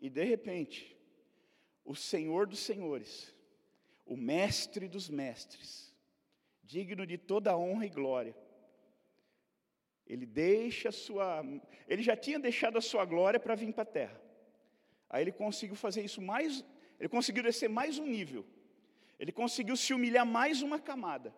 E 0.00 0.08
de 0.08 0.24
repente, 0.24 0.96
o 1.84 1.94
Senhor 1.94 2.46
dos 2.46 2.60
Senhores, 2.60 3.30
o 4.06 4.16
Mestre 4.16 4.88
dos 4.88 5.10
Mestres, 5.10 5.94
digno 6.62 7.06
de 7.06 7.18
toda 7.18 7.58
honra 7.58 7.84
e 7.84 7.90
glória, 7.90 8.34
ele 10.06 10.26
deixa 10.26 10.92
sua. 10.92 11.42
Ele 11.88 12.02
já 12.02 12.16
tinha 12.16 12.38
deixado 12.38 12.76
a 12.76 12.80
sua 12.80 13.04
glória 13.04 13.40
para 13.40 13.54
vir 13.54 13.72
para 13.72 13.82
a 13.82 13.86
terra. 13.86 14.20
Aí 15.08 15.22
ele 15.22 15.32
conseguiu 15.32 15.76
fazer 15.76 16.02
isso 16.02 16.20
mais. 16.20 16.64
Ele 16.98 17.08
conseguiu 17.08 17.42
descer 17.42 17.68
mais 17.68 17.98
um 17.98 18.06
nível. 18.06 18.44
Ele 19.18 19.32
conseguiu 19.32 19.76
se 19.76 19.94
humilhar 19.94 20.26
mais 20.26 20.60
uma 20.62 20.78
camada. 20.78 21.34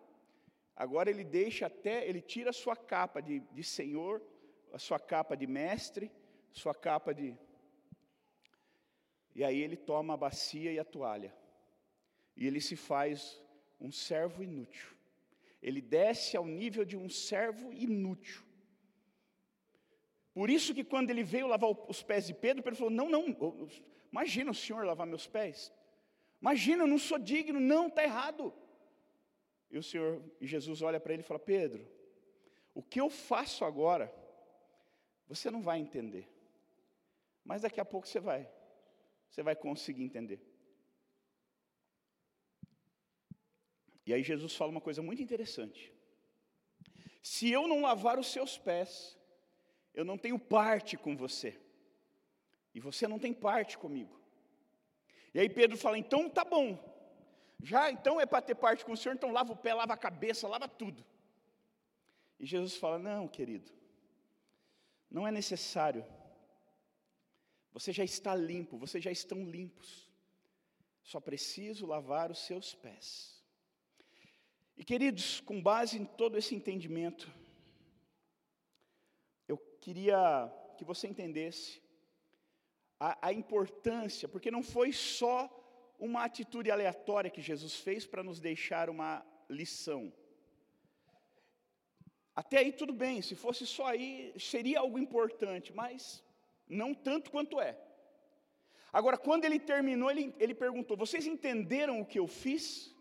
Agora 0.75 1.09
ele 1.09 1.23
deixa 1.23 1.65
até, 1.65 2.07
ele 2.07 2.21
tira 2.21 2.49
a 2.49 2.53
sua 2.53 2.75
capa 2.75 3.21
de, 3.21 3.39
de 3.39 3.63
senhor, 3.63 4.21
a 4.71 4.77
sua 4.77 4.99
capa 4.99 5.35
de 5.35 5.47
mestre, 5.47 6.11
sua 6.51 6.73
capa 6.73 7.13
de. 7.13 7.35
E 9.33 9.43
aí 9.43 9.59
ele 9.59 9.77
toma 9.77 10.13
a 10.13 10.17
bacia 10.17 10.71
e 10.71 10.79
a 10.79 10.85
toalha. 10.85 11.33
E 12.35 12.45
ele 12.45 12.61
se 12.61 12.75
faz 12.75 13.41
um 13.79 13.91
servo 13.91 14.43
inútil. 14.43 14.95
Ele 15.61 15.81
desce 15.81 16.37
ao 16.37 16.45
nível 16.45 16.85
de 16.85 16.97
um 16.97 17.09
servo 17.09 17.71
inútil. 17.73 18.46
Por 20.37 20.51
isso 20.51 20.71
que 20.75 20.83
quando 20.83 21.09
ele 21.09 21.23
veio 21.23 21.47
lavar 21.47 21.71
os 21.89 22.03
pés 22.03 22.27
de 22.27 22.33
Pedro, 22.43 22.61
Pedro 22.61 22.77
falou: 22.77 22.93
Não, 22.93 23.09
não, 23.09 23.25
imagina 24.11 24.51
o 24.51 24.53
senhor 24.53 24.85
lavar 24.85 25.07
meus 25.07 25.25
pés. 25.25 25.73
Imagina, 26.39 26.83
eu 26.83 26.87
não 26.87 26.99
sou 26.99 27.17
digno, 27.17 27.59
não, 27.59 27.87
está 27.87 28.03
errado. 28.03 28.53
E 29.71 29.79
o 29.79 29.81
Senhor, 29.81 30.21
e 30.39 30.45
Jesus 30.45 30.83
olha 30.83 30.99
para 30.99 31.11
ele 31.11 31.23
e 31.23 31.25
fala: 31.25 31.39
Pedro, 31.39 31.89
o 32.75 32.83
que 32.83 33.01
eu 33.01 33.09
faço 33.09 33.65
agora, 33.65 34.13
você 35.27 35.49
não 35.49 35.63
vai 35.63 35.79
entender, 35.79 36.29
mas 37.43 37.63
daqui 37.63 37.81
a 37.81 37.85
pouco 37.85 38.07
você 38.07 38.19
vai, 38.19 38.47
você 39.31 39.41
vai 39.41 39.55
conseguir 39.55 40.03
entender. 40.03 40.39
E 44.05 44.13
aí 44.13 44.21
Jesus 44.21 44.55
fala 44.55 44.69
uma 44.69 44.81
coisa 44.81 45.01
muito 45.01 45.19
interessante: 45.19 45.91
se 47.23 47.49
eu 47.49 47.67
não 47.67 47.81
lavar 47.81 48.19
os 48.19 48.27
seus 48.27 48.55
pés, 48.55 49.16
eu 49.97 50.05
não 50.05 50.15
tenho 50.15 50.37
parte 50.37 50.95
com 50.95 51.17
você, 51.17 51.59
e 52.75 52.79
você 52.79 53.07
não 53.07 53.17
tem 53.17 53.33
parte 53.33 53.79
comigo. 53.79 54.15
E 55.33 55.39
aí 55.39 55.49
Pedro 55.49 55.75
fala: 55.75 55.97
então 55.97 56.29
tá 56.29 56.45
bom, 56.45 56.67
já 57.63 57.89
então 57.89 58.21
é 58.21 58.25
para 58.27 58.43
ter 58.43 58.53
parte 58.53 58.85
com 58.85 58.91
o 58.91 58.97
Senhor, 58.97 59.15
então 59.15 59.31
lava 59.31 59.53
o 59.53 59.57
pé, 59.57 59.73
lava 59.73 59.95
a 59.95 59.97
cabeça, 59.97 60.47
lava 60.47 60.67
tudo. 60.67 61.03
E 62.39 62.45
Jesus 62.45 62.77
fala: 62.77 62.99
não, 62.99 63.27
querido, 63.27 63.71
não 65.09 65.27
é 65.27 65.31
necessário. 65.31 66.05
Você 67.73 67.91
já 67.91 68.03
está 68.03 68.35
limpo, 68.35 68.77
vocês 68.77 69.03
já 69.03 69.11
estão 69.11 69.43
limpos. 69.49 70.07
Só 71.01 71.19
preciso 71.19 71.87
lavar 71.87 72.29
os 72.29 72.45
seus 72.45 72.75
pés. 72.75 73.43
E 74.75 74.83
queridos, 74.83 75.39
com 75.39 75.59
base 75.59 75.97
em 75.97 76.05
todo 76.05 76.37
esse 76.37 76.53
entendimento, 76.53 77.31
queria 79.87 80.21
que 80.77 80.83
você 80.83 81.07
entendesse 81.07 81.81
a, 82.99 83.27
a 83.27 83.31
importância, 83.31 84.27
porque 84.27 84.51
não 84.51 84.61
foi 84.61 84.91
só 84.91 85.37
uma 85.97 86.25
atitude 86.25 86.69
aleatória 86.69 87.31
que 87.35 87.47
Jesus 87.49 87.75
fez 87.85 88.05
para 88.05 88.21
nos 88.21 88.41
deixar 88.41 88.89
uma 88.89 89.25
lição. 89.49 90.11
Até 92.35 92.57
aí 92.57 92.73
tudo 92.73 92.91
bem, 92.91 93.21
se 93.21 93.33
fosse 93.33 93.65
só 93.65 93.85
aí, 93.85 94.33
seria 94.37 94.81
algo 94.81 94.99
importante, 94.99 95.71
mas 95.71 96.21
não 96.67 96.93
tanto 96.93 97.31
quanto 97.31 97.61
é. 97.61 97.79
Agora, 98.91 99.17
quando 99.17 99.45
ele 99.45 99.57
terminou, 99.57 100.11
ele, 100.11 100.35
ele 100.37 100.53
perguntou: 100.53 100.97
Vocês 100.97 101.25
entenderam 101.25 102.01
o 102.01 102.05
que 102.05 102.19
eu 102.19 102.27
fiz? 102.27 102.93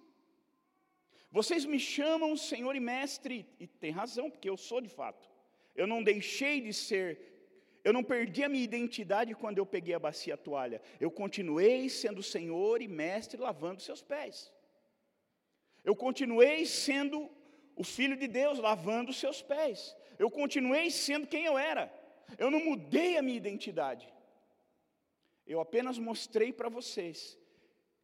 Vocês 1.33 1.64
me 1.64 1.81
chamam 1.81 2.37
Senhor 2.37 2.76
e 2.76 2.81
Mestre, 2.93 3.45
e 3.59 3.66
tem 3.66 3.90
razão, 3.90 4.31
porque 4.31 4.49
eu 4.49 4.57
sou 4.57 4.81
de 4.81 4.88
fato. 4.88 5.36
Eu 5.76 5.87
não 5.87 6.02
deixei 6.02 6.61
de 6.61 6.73
ser, 6.73 7.21
eu 7.85 7.92
não 7.92 8.02
perdi 8.02 8.42
a 8.42 8.49
minha 8.49 8.64
identidade 8.64 9.35
quando 9.35 9.59
eu 9.59 9.66
peguei 9.66 9.95
a 9.95 9.99
bacia 9.99 10.35
a 10.35 10.37
toalha. 10.37 10.80
Eu 10.99 11.11
continuei 11.11 11.88
sendo 11.88 12.23
Senhor 12.23 12.80
e 12.80 12.88
Mestre 12.88 13.40
lavando 13.40 13.83
seus 13.83 14.02
pés. 14.02 14.52
Eu 15.85 15.95
continuei 15.95 16.64
sendo 16.66 17.30
o 17.76 17.85
Filho 17.85 18.16
de 18.16 18.26
Deus 18.26 18.59
lavando 18.59 19.12
seus 19.12 19.42
pés. 19.42 19.95
Eu 20.18 20.30
continuei 20.30 20.90
sendo 20.90 21.26
quem 21.26 21.45
eu 21.45 21.59
era. 21.59 21.92
Eu 22.38 22.50
não 22.50 22.64
mudei 22.64 23.16
a 23.16 23.23
minha 23.23 23.37
identidade. 23.37 24.12
Eu 25.47 25.61
apenas 25.61 25.99
mostrei 25.99 26.52
para 26.52 26.68
vocês 26.68 27.38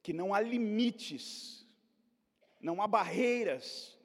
que 0.03 0.13
não 0.13 0.33
há 0.33 0.41
limites, 0.41 1.67
não 2.61 2.81
há 2.83 2.87
barreiras 2.87 3.99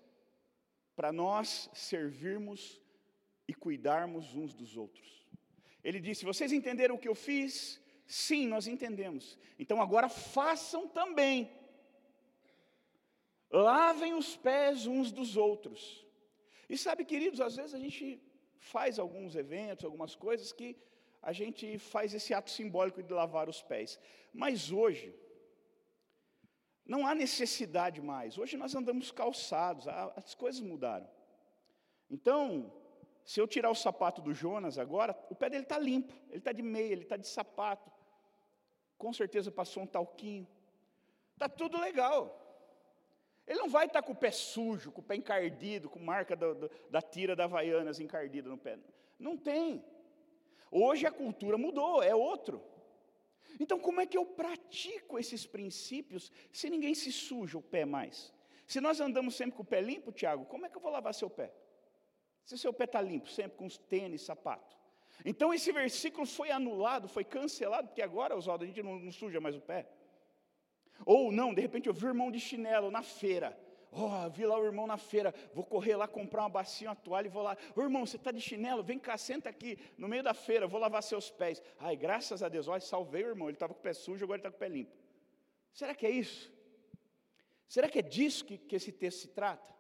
para 0.96 1.12
nós 1.12 1.70
servirmos 1.74 2.82
e 3.48 3.54
cuidarmos 3.54 4.36
uns 4.36 4.54
dos 4.54 4.76
outros. 4.76 5.26
Ele 5.84 6.00
disse: 6.00 6.26
Vocês 6.26 6.52
entenderam 6.52 6.96
o 6.96 7.00
que 7.00 7.08
eu 7.08 7.16
fiz? 7.16 7.82
Sim, 8.06 8.48
nós 8.48 8.68
entendemos. 8.68 9.38
Então 9.58 9.82
agora 9.82 10.10
façam 10.10 10.88
também. 10.88 11.50
Lavem 13.50 14.14
os 14.14 14.36
pés 14.36 14.86
uns 14.88 15.12
dos 15.12 15.38
outros. 15.38 16.06
E 16.70 16.78
sabe, 16.78 17.06
queridos, 17.06 17.40
às 17.40 17.56
vezes 17.56 17.74
a 17.74 17.80
gente 17.80 18.22
faz 18.60 19.00
alguns 19.00 19.36
eventos, 19.36 19.86
algumas 19.86 20.16
coisas 20.16 20.52
que 20.52 20.76
a 21.22 21.32
gente 21.32 21.78
faz 21.78 22.14
esse 22.14 22.34
ato 22.34 22.50
simbólico 22.50 23.02
de 23.02 23.14
lavar 23.14 23.48
os 23.48 23.62
pés. 23.62 24.00
Mas 24.34 24.72
hoje, 24.72 25.16
não 26.86 27.06
há 27.08 27.14
necessidade 27.16 28.02
mais. 28.02 28.38
Hoje 28.38 28.58
nós 28.58 28.76
andamos 28.76 29.12
calçados, 29.12 29.88
as 29.88 30.34
coisas 30.36 30.62
mudaram. 30.62 31.10
Então, 32.10 32.72
se 33.28 33.42
eu 33.42 33.46
tirar 33.46 33.70
o 33.70 33.76
sapato 33.76 34.22
do 34.22 34.34
Jonas 34.34 34.80
agora, 34.80 35.14
o 35.30 35.36
pé 35.36 35.50
dele 35.50 35.64
está 35.64 35.78
limpo, 35.78 36.14
ele 36.30 36.38
está 36.38 36.54
de 36.54 36.62
meia, 36.62 36.94
ele 36.94 37.04
está 37.04 37.18
de 37.18 37.28
sapato. 37.28 37.92
Com 38.98 39.12
certeza 39.12 39.52
passou 39.52 39.84
um 39.84 39.86
talquinho. 39.86 40.48
Está 41.34 41.50
tudo 41.50 41.78
legal. 41.78 42.42
Ele 43.46 43.60
não 43.60 43.68
vai 43.68 43.86
estar 43.86 44.02
com 44.02 44.14
o 44.14 44.16
pé 44.16 44.32
sujo, 44.32 44.94
com 44.94 45.02
o 45.02 45.04
pé 45.04 45.18
encardido, 45.18 45.90
com 45.90 46.00
marca 46.00 46.38
do, 46.38 46.56
do, 46.56 46.72
da 46.90 47.02
tira 47.02 47.36
da 47.36 47.44
Havaianas 47.44 48.00
encardida 48.00 48.48
no 48.48 48.58
pé. 48.58 48.80
Não 49.20 49.36
tem. 49.36 49.84
Hoje 50.72 51.06
a 51.06 51.12
cultura 51.12 51.58
mudou, 51.58 52.02
é 52.02 52.16
outro. 52.16 52.64
Então, 53.60 53.78
como 53.78 54.00
é 54.00 54.06
que 54.06 54.18
eu 54.18 54.26
pratico 54.26 55.20
esses 55.20 55.46
princípios 55.46 56.32
se 56.50 56.70
ninguém 56.70 56.96
se 56.96 57.12
suja 57.12 57.58
o 57.58 57.62
pé 57.62 57.84
mais? 57.84 58.34
Se 58.66 58.80
nós 58.80 59.02
andamos 59.02 59.36
sempre 59.36 59.58
com 59.58 59.64
o 59.64 59.66
pé 59.66 59.82
limpo, 59.82 60.14
Tiago, 60.14 60.46
como 60.46 60.66
é 60.66 60.70
que 60.70 60.78
eu 60.78 60.82
vou 60.82 60.92
lavar 60.92 61.14
seu 61.14 61.30
pé? 61.30 61.52
Se 62.48 62.58
seu 62.58 62.72
pé 62.72 62.86
está 62.86 63.02
limpo, 63.02 63.28
sempre 63.28 63.58
com 63.58 63.66
os 63.66 63.78
tênis, 63.78 64.22
sapato. 64.22 64.74
Então, 65.26 65.54
esse 65.54 65.70
versículo 65.70 66.26
foi 66.26 66.50
anulado, 66.50 67.10
foi 67.10 67.26
cancelado, 67.26 67.90
porque 67.90 68.02
agora, 68.02 68.38
Oswaldo, 68.38 68.64
a 68.64 68.68
gente 68.68 68.82
não, 68.82 68.98
não 68.98 69.12
suja 69.12 69.42
mais 69.42 69.54
o 69.54 69.60
pé. 69.60 69.86
Ou 71.06 71.30
não, 71.30 71.54
de 71.54 71.60
repente 71.60 71.88
eu 71.88 71.94
vi 71.94 72.06
o 72.06 72.08
irmão 72.08 72.32
de 72.32 72.40
chinelo 72.40 72.90
na 72.90 73.04
feira. 73.04 73.60
Oh, 73.92 74.30
vi 74.30 74.46
lá 74.46 74.58
o 74.58 74.64
irmão 74.64 74.88
na 74.88 74.98
feira, 74.98 75.34
vou 75.54 75.66
correr 75.66 75.98
lá 75.98 76.08
comprar 76.08 76.44
uma 76.44 76.50
bacia, 76.50 76.88
uma 76.88 76.96
toalha 76.96 77.28
e 77.28 77.30
vou 77.30 77.44
lá. 77.44 77.58
Ô 77.76 77.82
irmão, 77.82 78.06
você 78.06 78.16
está 78.16 78.32
de 78.32 78.40
chinelo? 78.40 78.82
Vem 78.82 78.98
cá, 78.98 79.18
senta 79.18 79.50
aqui 79.50 79.78
no 79.98 80.08
meio 80.08 80.24
da 80.24 80.34
feira, 80.34 80.68
vou 80.68 80.80
lavar 80.80 81.04
seus 81.04 81.30
pés. 81.30 81.62
Ai, 81.78 81.98
graças 81.98 82.42
a 82.42 82.48
Deus, 82.48 82.70
olha, 82.70 82.80
salvei 82.80 83.26
o 83.26 83.28
irmão, 83.28 83.50
ele 83.50 83.58
estava 83.58 83.74
com 83.74 83.82
o 83.82 83.84
pé 83.84 83.92
sujo, 83.92 84.24
agora 84.24 84.40
ele 84.40 84.48
está 84.48 84.52
com 84.52 84.56
o 84.56 84.60
pé 84.60 84.70
limpo. 84.70 84.96
Será 85.74 85.94
que 85.94 86.06
é 86.06 86.12
isso? 86.12 86.50
Será 87.68 87.90
que 87.90 88.00
é 88.00 88.02
disso 88.02 88.46
que, 88.46 88.58
que 88.58 88.78
esse 88.78 88.94
texto 88.94 89.20
se 89.20 89.28
trata? 89.28 89.77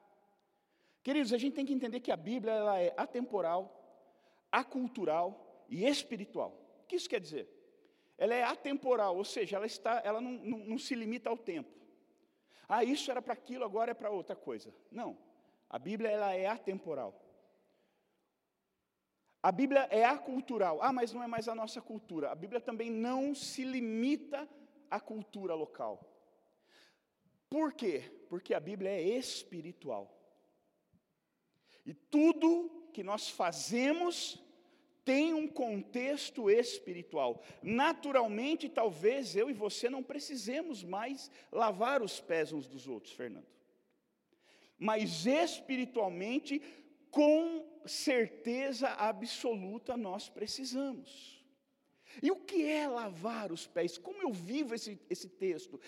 Queridos, 1.08 1.32
a 1.32 1.38
gente 1.38 1.54
tem 1.54 1.66
que 1.66 1.74
entender 1.74 2.02
que 2.02 2.12
a 2.12 2.18
Bíblia 2.18 2.52
ela 2.52 2.80
é 2.80 2.94
atemporal, 2.98 3.62
acultural 4.52 5.66
e 5.70 5.86
espiritual. 5.86 6.51
O 6.84 6.88
que 6.88 6.98
isso 6.98 7.10
quer 7.10 7.22
dizer? 7.22 7.48
ela 8.18 8.34
é 8.34 8.44
atemporal, 8.44 9.16
ou 9.16 9.24
seja, 9.24 9.58
ela, 9.58 9.66
está, 9.66 10.01
ela 10.03 10.20
não, 10.20 10.31
não, 10.31 10.58
não 10.60 10.77
se 10.77 10.96
limita 10.96 11.29
ao 11.29 11.38
tempo. 11.38 11.70
Ah, 12.68 12.84
isso 12.84 13.12
era 13.12 13.22
para 13.22 13.34
aquilo, 13.34 13.64
agora 13.64 13.92
é 13.92 13.94
para 13.94 14.10
outra 14.10 14.36
coisa. 14.36 14.74
Não, 14.92 15.18
a 15.70 15.77
Bíblia 15.77 16.10
ela 16.10 16.34
é 16.34 16.48
atemporal. 16.48 17.24
A 19.42 19.51
Bíblia 19.51 19.88
é 19.92 20.03
acultural. 20.03 20.79
Ah, 20.81 20.92
mas 20.92 21.14
não 21.14 21.24
é 21.24 21.27
mais 21.27 21.48
a 21.48 21.55
nossa 21.55 21.79
cultura. 21.79 22.31
A 22.31 22.36
Bíblia 22.36 22.60
também 22.60 22.90
não 22.90 23.36
se 23.36 23.64
limita 23.64 24.50
à 24.90 25.00
cultura 25.00 25.53
local. 25.53 26.03
Por 27.50 27.72
quê? 27.72 28.12
Porque 28.27 28.53
a 28.53 28.60
Bíblia 28.60 28.90
é 28.90 29.01
espiritual. 29.01 30.17
E 31.88 31.94
tudo 31.94 32.70
que 32.92 33.02
nós 33.02 33.30
fazemos 33.30 34.38
tem 35.06 35.34
um 35.34 35.48
contexto 35.48 36.50
espiritual. 36.50 37.42
Naturalmente, 37.64 38.68
talvez 38.68 39.38
eu 39.38 39.50
e 39.50 39.54
você 39.54 39.90
não 39.90 40.04
precisemos 40.04 40.84
mais 40.84 41.32
lavar 41.50 42.02
os 42.02 42.20
pés 42.20 42.52
uns 42.52 42.68
dos 42.68 42.90
outros, 42.90 43.14
Fernando. 43.14 43.48
Mas 44.78 45.26
espiritualmente, 45.26 46.62
com 47.10 47.66
certeza 47.86 48.90
absoluta, 48.90 49.96
nós 49.96 50.28
precisamos. 50.28 51.37
E 52.22 52.32
o 52.32 52.36
que 52.36 52.66
é 52.66 52.88
lavar 52.88 53.51
os 53.51 53.68
pés? 53.68 53.98
Como 53.98 54.22
eu 54.22 54.32
vivo 54.32 54.74
esse, 54.74 55.00
esse 55.10 55.27
texto? 55.27 55.80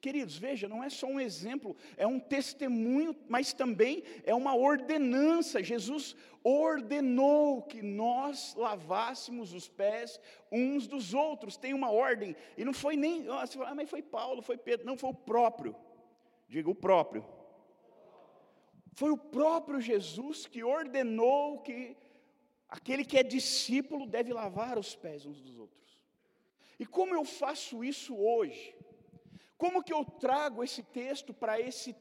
Queridos, 0.00 0.36
veja, 0.36 0.68
não 0.68 0.82
é 0.82 0.88
só 0.88 1.06
um 1.06 1.20
exemplo, 1.20 1.76
é 1.96 2.06
um 2.06 2.18
testemunho, 2.18 3.14
mas 3.28 3.52
também 3.52 4.02
é 4.24 4.34
uma 4.34 4.54
ordenança. 4.54 5.62
Jesus 5.62 6.16
ordenou 6.42 7.62
que 7.62 7.82
nós 7.82 8.54
lavássemos 8.54 9.52
os 9.52 9.68
pés 9.68 10.18
uns 10.50 10.86
dos 10.86 11.12
outros, 11.12 11.56
tem 11.56 11.74
uma 11.74 11.90
ordem, 11.90 12.34
e 12.56 12.64
não 12.64 12.72
foi 12.72 12.96
nem, 12.96 13.26
ah, 13.28 13.74
mas 13.74 13.90
foi 13.90 14.02
Paulo, 14.02 14.42
foi 14.42 14.56
Pedro, 14.56 14.86
não, 14.86 14.96
foi 14.96 15.10
o 15.10 15.14
próprio, 15.14 15.76
diga 16.48 16.70
o 16.70 16.74
próprio. 16.74 17.24
Foi 18.94 19.10
o 19.10 19.16
próprio 19.16 19.80
Jesus 19.80 20.46
que 20.46 20.64
ordenou 20.64 21.58
que 21.60 21.96
aquele 22.70 23.04
que 23.04 23.18
é 23.18 23.22
discípulo 23.22 24.06
deve 24.06 24.32
lavar 24.32 24.78
os 24.78 24.94
pés 24.94 25.26
uns 25.26 25.40
dos 25.40 25.58
outros. 25.58 25.90
E 26.78 26.86
como 26.86 27.14
eu 27.14 27.24
faço 27.24 27.84
isso 27.84 28.16
hoje? 28.16 28.74
Como 29.58 29.82
que 29.82 29.92
eu 29.92 30.04
trago 30.04 30.64
esse 30.64 30.82
texto 30.82 31.34
para 31.34 31.60
esse 31.60 31.94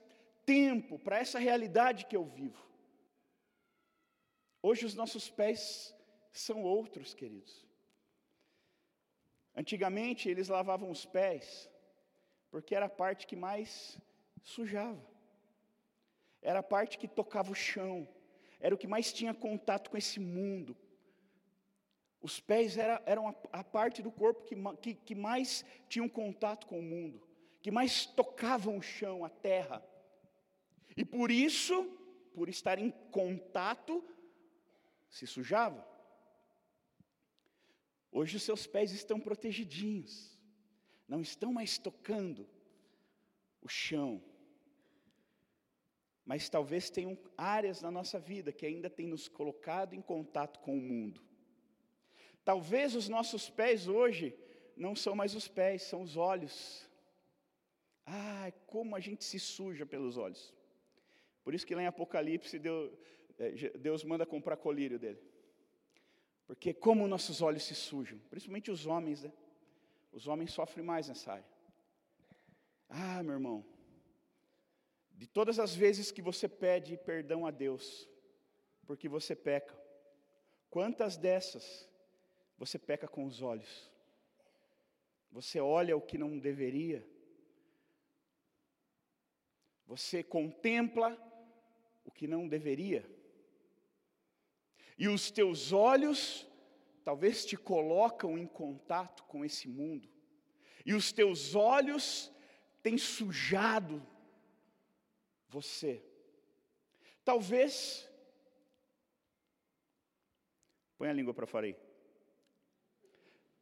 tempo, 0.46 0.98
para 0.98 1.20
essa 1.20 1.40
realidade 1.40 2.06
que 2.06 2.16
eu 2.16 2.24
vivo? 2.24 2.64
Hoje 4.62 4.86
os 4.86 4.96
nossos 4.96 5.30
pés 5.30 5.94
são 6.32 6.64
outros, 6.64 7.14
queridos. 7.14 7.68
Antigamente 9.56 10.30
eles 10.30 10.48
lavavam 10.48 10.90
os 10.90 11.06
pés 11.06 11.70
porque 12.52 12.76
era 12.76 12.86
a 12.86 12.90
parte 13.04 13.28
que 13.28 13.36
mais 13.36 14.00
sujava. 14.42 15.06
Era 16.42 16.60
a 16.60 16.64
parte 16.64 16.98
que 16.98 17.08
tocava 17.08 17.52
o 17.52 17.56
chão, 17.56 18.08
era 18.60 18.76
o 18.76 18.78
que 18.78 18.88
mais 18.88 19.14
tinha 19.14 19.34
contato 19.34 19.90
com 19.90 19.98
esse 19.98 20.20
mundo. 20.20 20.76
Os 22.22 22.40
pés 22.40 22.78
era, 22.78 23.02
eram 23.06 23.28
a, 23.28 23.36
a 23.54 23.64
parte 23.64 24.02
do 24.02 24.12
corpo 24.12 24.44
que, 24.44 24.56
que, 24.82 24.94
que 24.94 25.16
mais 25.16 25.64
tinham 25.88 26.10
contato 26.10 26.68
com 26.68 26.80
o 26.80 26.84
mundo 26.84 27.30
que 27.62 27.72
mais 27.72 28.06
tocavam 28.06 28.78
o 28.78 28.82
chão, 28.82 29.26
a 29.26 29.30
terra. 29.30 29.84
E 30.96 31.04
por 31.04 31.32
isso, 31.32 31.86
por 32.34 32.50
estar 32.50 32.80
em 32.80 32.92
contato, 33.12 34.04
se 35.10 35.28
sujava. 35.28 35.88
Hoje 38.12 38.38
os 38.38 38.44
seus 38.44 38.66
pés 38.66 38.92
estão 38.92 39.20
protegidinhos, 39.20 40.38
não 41.08 41.22
estão 41.22 41.54
mais 41.54 41.78
tocando 41.78 42.50
o 43.62 43.68
chão. 43.68 44.24
Mas 46.30 46.48
talvez 46.48 46.92
tenham 46.92 47.18
áreas 47.36 47.82
na 47.82 47.90
nossa 47.90 48.20
vida 48.20 48.52
que 48.52 48.64
ainda 48.64 48.88
têm 48.88 49.08
nos 49.08 49.28
colocado 49.28 49.96
em 49.96 50.02
contato 50.12 50.60
com 50.60 50.78
o 50.78 50.80
mundo. 50.80 51.20
Talvez 52.46 52.94
os 52.94 53.10
nossos 53.10 53.50
pés 53.50 53.88
hoje 53.88 54.38
não 54.78 54.96
são 54.96 55.16
mais 55.16 55.34
os 55.34 55.48
pés, 55.48 55.82
são 55.82 56.04
os 56.04 56.16
olhos. 56.18 56.88
Ah, 58.06 58.54
como 58.68 58.96
a 58.96 59.00
gente 59.00 59.24
se 59.24 59.40
suja 59.40 59.88
pelos 59.88 60.18
olhos. 60.18 60.54
Por 61.44 61.56
isso 61.56 61.66
que 61.66 61.74
lá 61.74 61.82
em 61.82 61.88
Apocalipse 61.88 62.60
Deus, 62.60 62.92
é, 63.40 63.50
Deus 63.80 64.04
manda 64.04 64.24
comprar 64.24 64.56
colírio 64.56 65.00
dele. 65.00 65.20
Porque 66.46 66.76
como 66.76 67.08
nossos 67.08 67.42
olhos 67.42 67.64
se 67.64 67.74
sujam, 67.74 68.20
principalmente 68.30 68.70
os 68.70 68.86
homens, 68.86 69.24
né? 69.24 69.34
Os 70.12 70.28
homens 70.28 70.54
sofrem 70.54 70.86
mais 70.86 71.08
nessa 71.08 71.34
área. 71.34 71.52
Ah, 72.88 73.24
meu 73.24 73.34
irmão, 73.34 73.66
de 75.20 75.28
todas 75.28 75.60
as 75.60 75.76
vezes 75.76 76.12
que 76.12 76.22
você 76.22 76.48
pede 76.48 76.96
perdão 76.96 77.46
a 77.46 77.52
Deus, 77.52 78.10
porque 78.88 79.10
você 79.10 79.36
peca, 79.36 79.78
quantas 80.70 81.18
dessas 81.18 81.90
você 82.58 82.80
peca 82.80 83.06
com 83.06 83.26
os 83.26 83.42
olhos? 83.42 83.92
Você 85.30 85.60
olha 85.60 85.98
o 85.98 86.02
que 86.02 86.18
não 86.18 86.40
deveria, 86.40 87.06
Você 89.90 90.22
contempla 90.22 91.18
o 92.06 92.12
que 92.12 92.28
não 92.28 92.48
deveria. 92.48 93.04
E 95.00 95.08
os 95.08 95.32
teus 95.32 95.74
olhos 95.74 96.48
talvez 97.04 97.44
te 97.44 97.58
colocam 97.58 98.38
em 98.38 98.46
contato 98.46 99.24
com 99.24 99.44
esse 99.44 99.68
mundo. 99.68 100.08
E 100.86 100.94
os 100.94 101.12
teus 101.12 101.56
olhos 101.56 102.32
têm 102.84 103.00
sujado 103.00 104.06
você. 105.50 106.04
Talvez 107.24 108.10
Põe 111.00 111.08
a 111.08 111.14
língua 111.14 111.34
para 111.34 111.48
fora 111.48 111.66
aí. 111.66 111.78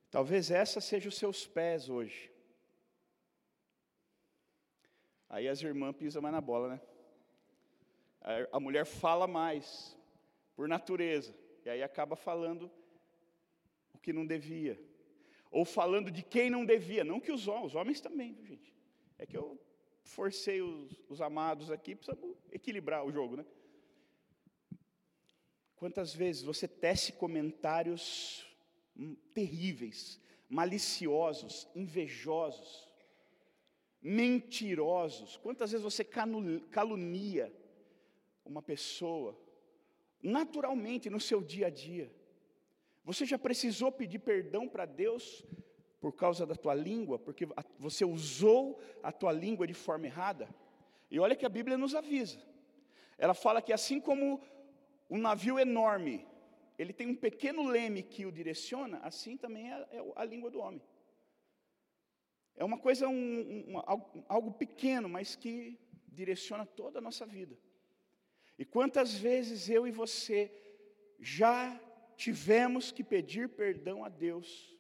Talvez 0.10 0.50
essa 0.50 0.82
seja 0.82 1.08
os 1.08 1.16
seus 1.16 1.46
pés 1.46 1.88
hoje. 1.88 2.32
Aí 5.30 5.48
as 5.48 5.62
irmãs 5.62 5.96
pisam 5.96 6.20
mais 6.20 6.34
na 6.34 6.42
bola, 6.42 6.70
né? 6.70 6.82
A 8.52 8.60
mulher 8.60 8.86
fala 8.86 9.28
mais, 9.28 9.96
por 10.56 10.68
natureza, 10.68 11.34
e 11.64 11.70
aí 11.70 11.84
acaba 11.84 12.16
falando 12.16 12.72
o 13.94 14.00
que 14.00 14.12
não 14.12 14.26
devia, 14.26 14.82
ou 15.52 15.64
falando 15.64 16.10
de 16.10 16.24
quem 16.24 16.50
não 16.50 16.66
devia, 16.66 17.04
não 17.04 17.20
que 17.20 17.32
os 17.32 17.48
homens, 17.48 17.68
os 17.68 17.76
homens 17.76 18.02
também, 18.02 18.44
gente. 18.44 18.74
É 19.20 19.28
que 19.28 19.38
eu 19.38 19.62
forcei 20.08 20.62
os, 20.62 21.04
os 21.10 21.22
amados 21.22 21.70
aqui, 21.70 21.96
precisa 21.96 22.18
equilibrar 22.52 23.06
o 23.06 23.12
jogo, 23.12 23.36
né? 23.36 23.46
Quantas 25.76 26.14
vezes 26.14 26.42
você 26.42 26.68
tece 26.68 27.14
comentários 27.14 28.46
hum, 28.96 29.16
terríveis, 29.34 30.20
maliciosos, 30.50 31.68
invejosos, 31.76 32.90
mentirosos? 34.02 35.38
Quantas 35.38 35.72
vezes 35.72 35.84
você 35.84 36.04
calunia 36.04 37.54
uma 38.44 38.62
pessoa, 38.62 39.38
naturalmente 40.22 41.10
no 41.10 41.20
seu 41.20 41.44
dia 41.44 41.68
a 41.68 41.70
dia? 41.70 42.12
Você 43.04 43.26
já 43.26 43.38
precisou 43.38 43.92
pedir 43.92 44.20
perdão 44.20 44.68
para 44.68 44.86
Deus 44.86 45.46
por 46.00 46.14
causa 46.14 46.46
da 46.46 46.56
tua 46.56 46.74
língua, 46.74 47.18
porque 47.18 47.48
você 47.78 48.06
usou 48.06 48.80
a 49.02 49.12
tua 49.12 49.32
língua 49.32 49.66
de 49.66 49.74
forma 49.74 50.06
errada? 50.06 50.48
E 51.10 51.20
olha 51.20 51.36
que 51.36 51.46
a 51.46 51.50
Bíblia 51.50 51.78
nos 51.78 51.96
avisa. 51.96 52.40
Ela 53.18 53.34
fala 53.34 53.62
que 53.62 53.74
assim 53.74 54.00
como 54.00 54.42
um 55.10 55.18
navio 55.18 55.58
enorme, 55.58 56.26
ele 56.78 56.94
tem 56.94 57.08
um 57.08 57.16
pequeno 57.16 57.64
leme 57.64 58.04
que 58.04 58.26
o 58.26 58.32
direciona, 58.32 59.00
assim 59.00 59.36
também 59.36 59.72
é, 59.72 59.88
é 59.92 60.14
a 60.16 60.24
língua 60.24 60.52
do 60.52 60.60
homem. 60.60 60.82
É 62.56 62.64
uma 62.64 62.78
coisa, 62.78 63.08
um, 63.08 63.76
um, 63.76 63.82
algo 64.28 64.52
pequeno, 64.52 65.08
mas 65.08 65.36
que 65.36 65.80
direciona 66.08 66.66
toda 66.66 67.00
a 67.00 67.02
nossa 67.02 67.26
vida. 67.26 67.58
E 68.58 68.66
quantas 68.66 69.14
vezes 69.14 69.70
eu 69.70 69.88
e 69.88 69.92
você 69.92 70.52
já 71.20 71.80
tivemos 72.16 72.92
que 72.92 73.04
pedir 73.04 73.50
perdão 73.50 74.04
a 74.04 74.10
Deus, 74.10 74.76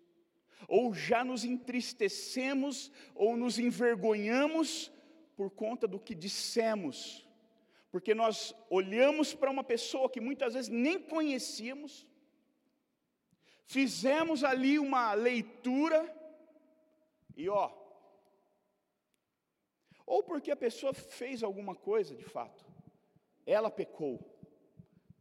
ou 0.67 0.93
já 0.93 1.23
nos 1.23 1.43
entristecemos, 1.43 2.91
ou 3.13 3.35
nos 3.35 3.59
envergonhamos 3.59 4.91
por 5.35 5.51
conta 5.51 5.87
do 5.87 5.99
que 5.99 6.15
dissemos, 6.15 7.27
porque 7.91 8.15
nós 8.15 8.55
olhamos 8.69 9.33
para 9.33 9.51
uma 9.51 9.63
pessoa 9.63 10.09
que 10.09 10.19
muitas 10.19 10.55
vezes 10.55 10.69
nem 10.69 10.99
conhecíamos, 10.99 12.07
fizemos 13.65 14.43
ali 14.43 14.79
uma 14.79 15.13
leitura, 15.13 16.13
e 17.35 17.47
ó, 17.49 17.71
ou 20.05 20.23
porque 20.23 20.49
a 20.49 20.55
pessoa 20.55 20.93
fez 20.93 21.43
alguma 21.43 21.75
coisa 21.75 22.15
de 22.15 22.23
fato, 22.23 22.65
ela 23.45 23.69
pecou, 23.69 24.19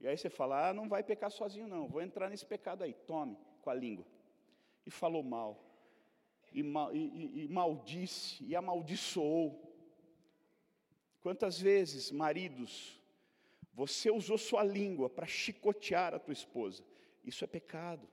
e 0.01 0.09
aí 0.09 0.16
você 0.16 0.31
fala, 0.31 0.68
ah, 0.68 0.75
não 0.75 0.88
vai 0.88 1.03
pecar 1.03 1.31
sozinho 1.31 1.68
não, 1.68 1.88
vou 1.88 2.01
entrar 2.01 2.31
nesse 2.31 2.46
pecado 2.46 2.83
aí, 2.83 2.94
tome 2.94 3.37
com 3.61 3.68
a 3.68 3.75
língua, 3.75 4.07
e 4.87 4.90
falou 4.90 5.22
mal, 5.22 5.62
e, 6.53 6.62
mal, 6.62 6.94
e, 6.94 6.99
e, 6.99 7.44
e 7.44 7.49
maldisse, 7.49 8.44
e 8.44 8.55
amaldiçoou, 8.55 9.66
Quantas 11.27 11.61
vezes, 11.61 12.12
maridos, 12.12 13.03
você 13.75 14.12
usou 14.12 14.38
sua 14.38 14.62
língua 14.62 15.11
para 15.11 15.27
chicotear 15.27 16.14
a 16.14 16.20
tua 16.20 16.33
esposa? 16.33 16.85
Isso 17.25 17.42
é 17.42 17.49
pecado. 17.49 18.07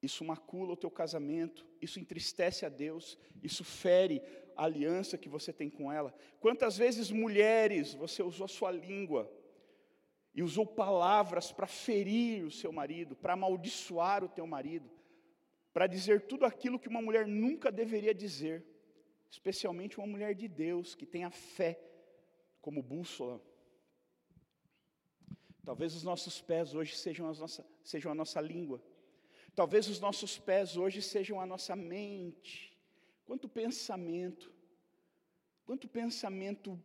Isso 0.00 0.24
macula 0.24 0.74
o 0.74 0.76
teu 0.76 0.88
casamento, 0.88 1.66
isso 1.82 1.98
entristece 1.98 2.64
a 2.64 2.68
Deus, 2.68 3.18
isso 3.42 3.64
fere 3.64 4.22
a 4.56 4.66
aliança 4.66 5.18
que 5.18 5.28
você 5.28 5.52
tem 5.52 5.68
com 5.68 5.90
ela. 5.90 6.14
Quantas 6.38 6.76
vezes, 6.76 7.10
mulheres, 7.10 7.92
você 7.92 8.22
usou 8.22 8.44
a 8.44 8.48
sua 8.48 8.70
língua 8.70 9.28
e 10.34 10.42
usou 10.42 10.66
palavras 10.66 11.50
para 11.52 11.66
ferir 11.66 12.44
o 12.44 12.50
seu 12.50 12.72
marido, 12.72 13.16
para 13.16 13.32
amaldiçoar 13.32 14.22
o 14.24 14.28
teu 14.28 14.46
marido, 14.46 14.90
para 15.72 15.86
dizer 15.86 16.26
tudo 16.26 16.44
aquilo 16.44 16.78
que 16.78 16.88
uma 16.88 17.02
mulher 17.02 17.26
nunca 17.26 17.70
deveria 17.70 18.14
dizer 18.14 18.64
especialmente 19.30 19.98
uma 19.98 20.06
mulher 20.06 20.34
de 20.34 20.48
Deus 20.48 20.94
que 20.94 21.06
tem 21.06 21.24
a 21.24 21.30
fé 21.30 21.80
como 22.60 22.82
bússola. 22.82 23.40
Talvez 25.64 25.94
os 25.94 26.02
nossos 26.02 26.40
pés 26.42 26.74
hoje 26.74 26.96
sejam, 26.96 27.26
nossa, 27.32 27.64
sejam 27.84 28.10
a 28.10 28.14
nossa 28.14 28.40
língua. 28.40 28.82
Talvez 29.54 29.88
os 29.88 30.00
nossos 30.00 30.36
pés 30.38 30.76
hoje 30.76 31.00
sejam 31.00 31.40
a 31.40 31.46
nossa 31.46 31.76
mente. 31.76 32.76
Quanto 33.24 33.48
pensamento, 33.48 34.52
quanto 35.64 35.86
pensamento 35.86 36.82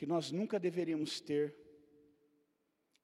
que 0.00 0.06
nós 0.06 0.32
nunca 0.32 0.58
deveríamos 0.58 1.20
ter. 1.20 1.54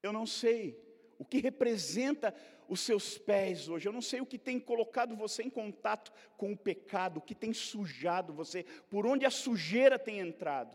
Eu 0.03 0.15
não 0.15 0.25
sei 0.25 0.83
o 1.19 1.27
que 1.27 1.37
representa 1.41 2.35
os 2.67 2.81
seus 2.81 3.19
pés 3.19 3.69
hoje. 3.69 3.87
Eu 3.87 3.93
não 3.93 4.01
sei 4.01 4.23
o 4.23 4.25
que 4.25 4.39
tem 4.39 4.59
colocado 4.59 5.15
você 5.15 5.43
em 5.43 5.51
contato 5.51 6.11
com 6.39 6.53
o 6.53 6.57
pecado, 6.57 7.19
o 7.19 7.21
que 7.21 7.35
tem 7.35 7.53
sujado 7.53 8.33
você, 8.33 8.65
por 8.89 9.07
onde 9.07 9.27
a 9.27 9.31
sujeira 9.31 9.99
tem 9.99 10.21
entrado. 10.21 10.75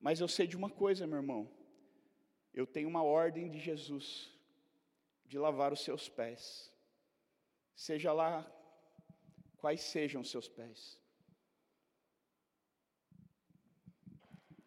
Mas 0.00 0.18
eu 0.18 0.26
sei 0.26 0.48
de 0.48 0.56
uma 0.56 0.70
coisa, 0.70 1.06
meu 1.06 1.18
irmão. 1.18 1.48
Eu 2.52 2.66
tenho 2.66 2.88
uma 2.88 3.04
ordem 3.04 3.48
de 3.48 3.60
Jesus 3.60 4.36
de 5.24 5.38
lavar 5.38 5.72
os 5.72 5.84
seus 5.84 6.08
pés. 6.08 6.74
Seja 7.76 8.12
lá 8.12 8.44
quais 9.58 9.82
sejam 9.82 10.20
os 10.20 10.32
seus 10.32 10.48
pés. 10.48 11.03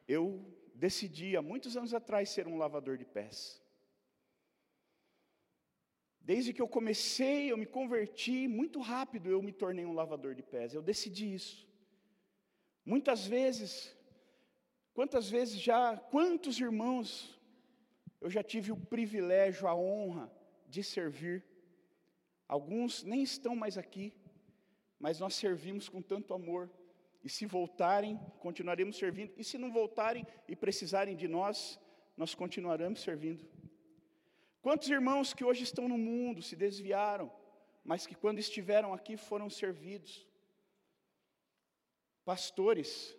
Eu 0.07 0.45
decidi 0.73 1.35
há 1.35 1.41
muitos 1.41 1.75
anos 1.75 1.93
atrás 1.93 2.29
ser 2.29 2.47
um 2.47 2.57
lavador 2.57 2.97
de 2.97 3.05
pés. 3.05 3.61
Desde 6.21 6.53
que 6.53 6.61
eu 6.61 6.67
comecei, 6.67 7.51
eu 7.51 7.57
me 7.57 7.65
converti, 7.65 8.47
muito 8.47 8.81
rápido 8.81 9.29
eu 9.29 9.41
me 9.41 9.51
tornei 9.51 9.85
um 9.85 9.93
lavador 9.93 10.35
de 10.35 10.43
pés. 10.43 10.73
Eu 10.73 10.81
decidi 10.81 11.33
isso. 11.33 11.67
Muitas 12.85 13.25
vezes, 13.25 13.95
quantas 14.93 15.29
vezes 15.29 15.59
já, 15.59 15.97
quantos 15.97 16.59
irmãos 16.59 17.37
eu 18.19 18.29
já 18.29 18.43
tive 18.43 18.71
o 18.71 18.77
privilégio, 18.77 19.67
a 19.67 19.75
honra 19.75 20.31
de 20.67 20.83
servir. 20.83 21.45
Alguns 22.47 23.03
nem 23.03 23.21
estão 23.21 23.55
mais 23.55 23.77
aqui, 23.77 24.13
mas 24.99 25.19
nós 25.19 25.35
servimos 25.35 25.87
com 25.87 26.01
tanto 26.01 26.33
amor. 26.33 26.69
E 27.27 27.29
se 27.29 27.45
voltarem, 27.45 28.17
continuaremos 28.39 28.95
servindo. 28.95 29.33
E 29.35 29.43
se 29.43 29.57
não 29.57 29.69
voltarem 29.69 30.25
e 30.47 30.55
precisarem 30.55 31.13
de 31.13 31.27
nós, 31.27 31.77
nós 32.15 32.33
continuaremos 32.33 33.01
servindo. 33.01 33.45
Quantos 34.61 34.89
irmãos 34.89 35.33
que 35.33 35.43
hoje 35.43 35.63
estão 35.63 35.89
no 35.89 35.97
mundo 35.97 36.41
se 36.41 36.55
desviaram, 36.55 37.29
mas 37.83 38.07
que 38.07 38.15
quando 38.15 38.39
estiveram 38.39 38.93
aqui 38.93 39.17
foram 39.17 39.49
servidos? 39.49 40.25
Pastores 42.23 43.13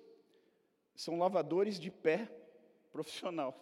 são 0.94 1.18
lavadores 1.18 1.78
de 1.78 1.90
pé 1.90 2.30
profissional. 2.90 3.52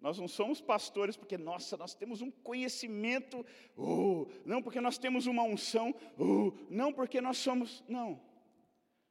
Nós 0.00 0.18
não 0.18 0.26
somos 0.26 0.60
pastores 0.60 1.16
porque, 1.16 1.38
nossa, 1.38 1.76
nós 1.76 1.94
temos 1.94 2.20
um 2.20 2.32
conhecimento, 2.32 3.46
uh, 3.76 4.28
não 4.44 4.60
porque 4.60 4.80
nós 4.80 4.98
temos 4.98 5.28
uma 5.28 5.44
unção, 5.44 5.94
uh, 6.18 6.52
não 6.68 6.92
porque 6.92 7.20
nós 7.20 7.36
somos. 7.36 7.84
Não. 7.86 8.28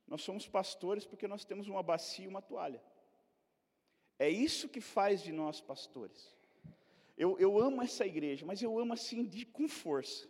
Nós 0.10 0.22
somos 0.24 0.48
pastores 0.48 1.06
porque 1.06 1.28
nós 1.28 1.46
temos 1.46 1.68
uma 1.68 1.84
bacia 1.84 2.26
e 2.26 2.28
uma 2.28 2.42
toalha. 2.42 2.82
É 4.18 4.30
isso 4.30 4.68
que 4.68 4.82
faz 4.82 5.22
de 5.22 5.32
nós 5.32 5.62
pastores. 5.62 6.36
Eu, 7.16 7.38
eu 7.38 7.60
amo 7.60 7.82
essa 7.82 8.06
igreja, 8.06 8.46
mas 8.46 8.62
eu 8.62 8.80
amo 8.80 8.94
assim 8.94 9.24
de, 9.24 9.46
com 9.46 9.68
força. 9.68 10.28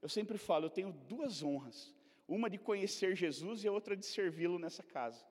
Eu 0.00 0.08
sempre 0.08 0.38
falo, 0.38 0.66
eu 0.66 0.70
tenho 0.70 0.92
duas 0.92 1.42
honras. 1.42 1.94
Uma 2.26 2.48
de 2.48 2.56
conhecer 2.56 3.14
Jesus 3.14 3.62
e 3.62 3.68
a 3.68 3.72
outra 3.72 3.94
de 3.94 4.06
servi-lo 4.06 4.58
nessa 4.58 4.82
casa. 4.82 5.22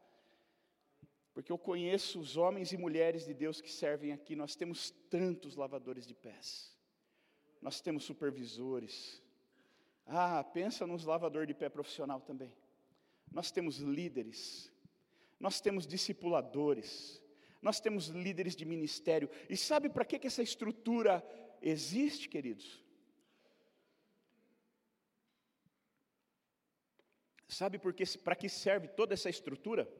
Porque 1.34 1.52
eu 1.52 1.58
conheço 1.58 2.20
os 2.20 2.38
homens 2.38 2.72
e 2.72 2.78
mulheres 2.78 3.26
de 3.26 3.34
Deus 3.34 3.60
que 3.60 3.72
servem 3.72 4.12
aqui. 4.12 4.36
Nós 4.36 4.56
temos 4.56 4.92
tantos 5.10 5.56
lavadores 5.56 6.06
de 6.06 6.14
pés. 6.14 6.78
Nós 7.62 7.82
temos 7.82 8.04
supervisores, 8.04 9.22
Ah, 10.12 10.44
pensa 10.44 10.88
nos 10.88 11.06
lavador 11.06 11.46
de 11.46 11.54
pé 11.54 11.70
profissional 11.70 12.20
também. 12.20 12.52
Nós 13.32 13.52
temos 13.52 13.78
líderes, 13.78 14.72
nós 15.40 15.62
temos 15.62 15.86
discipuladores, 15.86 17.22
nós 17.62 17.80
temos 17.80 18.08
líderes 18.08 18.56
de 18.56 18.66
ministério. 18.66 19.30
E 19.50 19.56
sabe 19.56 19.90
para 19.90 20.06
que, 20.06 20.20
que 20.20 20.28
essa 20.28 20.42
estrutura 20.42 21.24
existe, 21.62 22.28
queridos? 22.28 22.84
Sabe 27.48 27.80
para 27.80 28.36
que 28.36 28.48
serve 28.48 28.88
toda 28.88 29.14
essa 29.14 29.30
estrutura? 29.30 29.92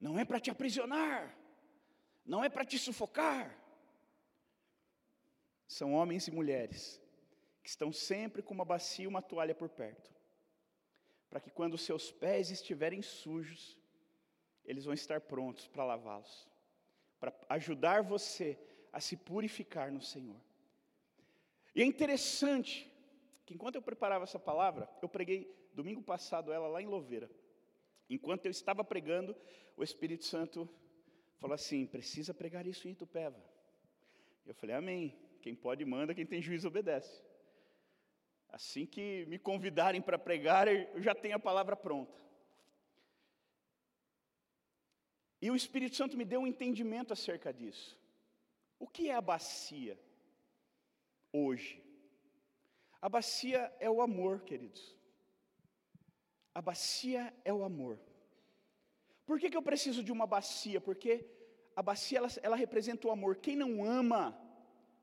Não 0.00 0.18
é 0.18 0.24
para 0.24 0.40
te 0.40 0.50
aprisionar, 0.50 1.38
não 2.24 2.42
é 2.42 2.48
para 2.48 2.64
te 2.64 2.78
sufocar. 2.78 3.56
São 5.66 5.94
homens 5.94 6.26
e 6.28 6.30
mulheres 6.30 7.00
que 7.62 7.68
estão 7.68 7.92
sempre 7.92 8.42
com 8.42 8.54
uma 8.54 8.64
bacia 8.64 9.04
e 9.04 9.08
uma 9.08 9.22
toalha 9.22 9.54
por 9.54 9.68
perto, 9.68 10.14
para 11.36 11.42
que 11.42 11.50
quando 11.50 11.76
seus 11.76 12.10
pés 12.10 12.50
estiverem 12.50 13.02
sujos, 13.02 13.78
eles 14.64 14.86
vão 14.86 14.94
estar 14.94 15.20
prontos 15.20 15.68
para 15.68 15.84
lavá-los, 15.84 16.48
para 17.20 17.30
ajudar 17.50 18.02
você 18.02 18.58
a 18.90 19.02
se 19.02 19.18
purificar 19.18 19.92
no 19.92 20.00
Senhor. 20.00 20.40
E 21.74 21.82
é 21.82 21.84
interessante 21.84 22.90
que 23.44 23.52
enquanto 23.52 23.74
eu 23.74 23.82
preparava 23.82 24.24
essa 24.24 24.38
palavra, 24.38 24.88
eu 25.02 25.10
preguei 25.10 25.54
domingo 25.74 26.02
passado 26.02 26.50
ela 26.50 26.68
lá 26.68 26.80
em 26.80 26.86
Louveira. 26.86 27.30
Enquanto 28.08 28.46
eu 28.46 28.50
estava 28.50 28.82
pregando, 28.82 29.36
o 29.76 29.84
Espírito 29.84 30.24
Santo 30.24 30.66
falou 31.36 31.54
assim: 31.54 31.84
precisa 31.84 32.32
pregar 32.32 32.66
isso 32.66 32.88
em 32.88 32.92
Itupeva. 32.92 33.44
Eu 34.46 34.54
falei, 34.54 34.74
amém. 34.74 35.14
Quem 35.42 35.54
pode 35.54 35.84
manda, 35.84 36.14
quem 36.14 36.24
tem 36.24 36.40
juízo 36.40 36.68
obedece. 36.68 37.22
Assim 38.56 38.86
que 38.86 39.26
me 39.26 39.38
convidarem 39.38 40.00
para 40.00 40.18
pregar, 40.18 40.66
eu 40.66 41.02
já 41.02 41.14
tenho 41.14 41.36
a 41.36 41.46
palavra 41.48 41.76
pronta. 41.76 42.18
E 45.42 45.50
o 45.50 45.56
Espírito 45.62 45.94
Santo 45.94 46.16
me 46.16 46.24
deu 46.24 46.40
um 46.40 46.46
entendimento 46.46 47.12
acerca 47.12 47.52
disso. 47.52 47.98
O 48.78 48.86
que 48.88 49.10
é 49.10 49.14
a 49.14 49.20
bacia 49.20 50.00
hoje? 51.30 51.84
A 52.98 53.10
bacia 53.10 53.70
é 53.78 53.90
o 53.90 54.00
amor, 54.00 54.40
queridos. 54.40 54.96
A 56.54 56.62
bacia 56.62 57.22
é 57.44 57.52
o 57.52 57.62
amor. 57.62 58.00
Por 59.26 59.38
que, 59.38 59.50
que 59.50 59.56
eu 59.58 59.68
preciso 59.70 60.02
de 60.02 60.10
uma 60.10 60.26
bacia? 60.26 60.80
Porque 60.80 61.12
a 61.76 61.82
bacia 61.82 62.16
ela, 62.20 62.28
ela 62.42 62.56
representa 62.56 63.06
o 63.06 63.10
amor. 63.10 63.36
Quem 63.36 63.54
não 63.54 63.84
ama 63.84 64.24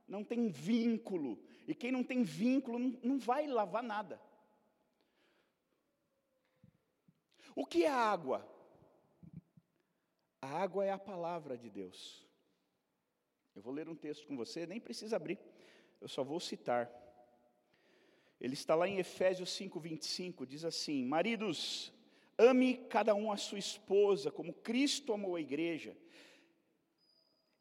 não 0.07 0.23
tem 0.23 0.49
vínculo. 0.49 1.39
E 1.67 1.73
quem 1.73 1.91
não 1.91 2.03
tem 2.03 2.23
vínculo 2.23 2.77
não, 3.01 3.17
vai 3.17 3.47
lavar 3.47 3.83
nada. 3.83 4.19
O 7.55 7.65
que 7.65 7.83
é 7.85 7.89
a 7.89 7.95
água? 7.95 8.47
A 10.41 10.47
água 10.47 10.83
é 10.83 10.91
a 10.91 10.97
palavra 10.97 11.57
de 11.57 11.69
Deus. 11.69 12.27
Eu 13.55 13.61
vou 13.61 13.71
ler 13.71 13.87
um 13.87 13.95
texto 13.95 14.27
com 14.27 14.35
você, 14.35 14.65
nem 14.65 14.79
precisa 14.79 15.15
abrir, 15.15 15.39
eu 16.01 16.07
só 16.07 16.23
vou 16.23 16.39
citar. 16.39 16.91
Ele 18.41 18.55
está 18.55 18.75
lá 18.75 18.87
em 18.87 18.97
Efésios 18.97 19.51
5:25, 19.51 20.45
diz 20.45 20.65
assim: 20.65 21.05
Maridos, 21.05 21.93
ame 22.37 22.75
cada 22.89 23.13
um 23.15 23.31
a 23.31 23.37
sua 23.37 23.59
esposa, 23.59 24.31
como 24.31 24.51
Cristo 24.51 25.13
amou 25.13 25.35
a 25.35 25.41
igreja. 25.41 25.95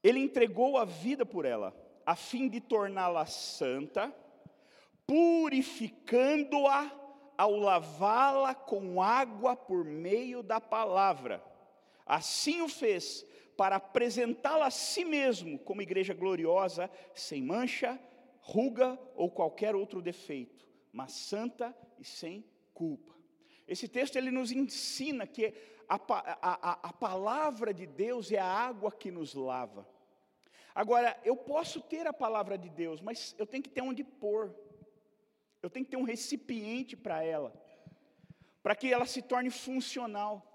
Ele 0.03 0.19
entregou 0.19 0.79
a 0.79 0.85
vida 0.85 1.25
por 1.25 1.45
ela 1.45 1.91
a 2.07 2.15
fim 2.17 2.49
de 2.49 2.61
torná-la 2.61 3.27
santa, 3.27 4.15
purificando-a 5.07 6.91
ao 7.37 7.57
lavá-la 7.57 8.55
com 8.55 9.03
água 9.03 9.57
por 9.57 9.85
meio 9.85 10.43
da 10.43 10.61
palavra. 10.61 11.43
Assim 12.07 12.61
o 12.62 12.69
fez 12.69 13.25
para 13.57 13.77
apresentá-la 13.77 14.67
a 14.67 14.71
si 14.71 15.05
mesmo 15.05 15.59
como 15.59 15.83
igreja 15.83 16.15
gloriosa, 16.15 16.91
sem 17.15 17.43
mancha, 17.43 18.01
ruga 18.41 18.99
ou 19.15 19.31
qualquer 19.31 19.75
outro 19.75 20.03
defeito, 20.03 20.69
mas 20.93 21.12
santa 21.12 21.77
e 21.99 22.05
sem 22.05 22.45
culpa. 22.75 23.12
Esse 23.67 23.88
texto 23.88 24.17
ele 24.17 24.31
nos 24.31 24.51
ensina 24.51 25.27
que 25.27 25.55
a, 25.88 25.95
a, 25.95 26.71
a, 26.71 26.88
a 26.88 26.93
palavra 26.93 27.73
de 27.73 27.87
Deus 27.87 28.33
é 28.33 28.38
a 28.38 28.47
água 28.47 28.91
que 28.91 29.11
nos 29.11 29.35
lava. 29.35 29.87
Agora, 30.74 31.18
eu 31.24 31.37
posso 31.37 31.80
ter 31.80 32.06
a 32.06 32.12
palavra 32.12 32.56
de 32.56 32.68
Deus, 32.68 33.00
mas 33.00 33.35
eu 33.38 33.46
tenho 33.46 33.62
que 33.62 33.70
ter 33.70 33.82
onde 33.82 34.02
pôr. 34.02 34.54
Eu 35.62 35.70
tenho 35.70 35.85
que 35.85 35.90
ter 35.90 35.96
um 35.96 36.02
recipiente 36.02 36.96
para 36.96 37.22
ela, 37.22 37.52
para 38.62 38.74
que 38.74 38.92
ela 38.92 39.06
se 39.06 39.22
torne 39.22 39.50
funcional. 39.50 40.48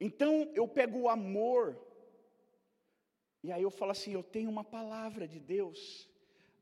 Então, 0.00 0.50
eu 0.54 0.66
pego 0.66 1.00
o 1.00 1.08
amor, 1.08 1.78
e 3.42 3.52
aí 3.52 3.62
eu 3.62 3.70
falo 3.70 3.90
assim: 3.90 4.12
eu 4.12 4.22
tenho 4.22 4.48
uma 4.48 4.64
palavra 4.64 5.28
de 5.28 5.38
Deus, 5.38 6.08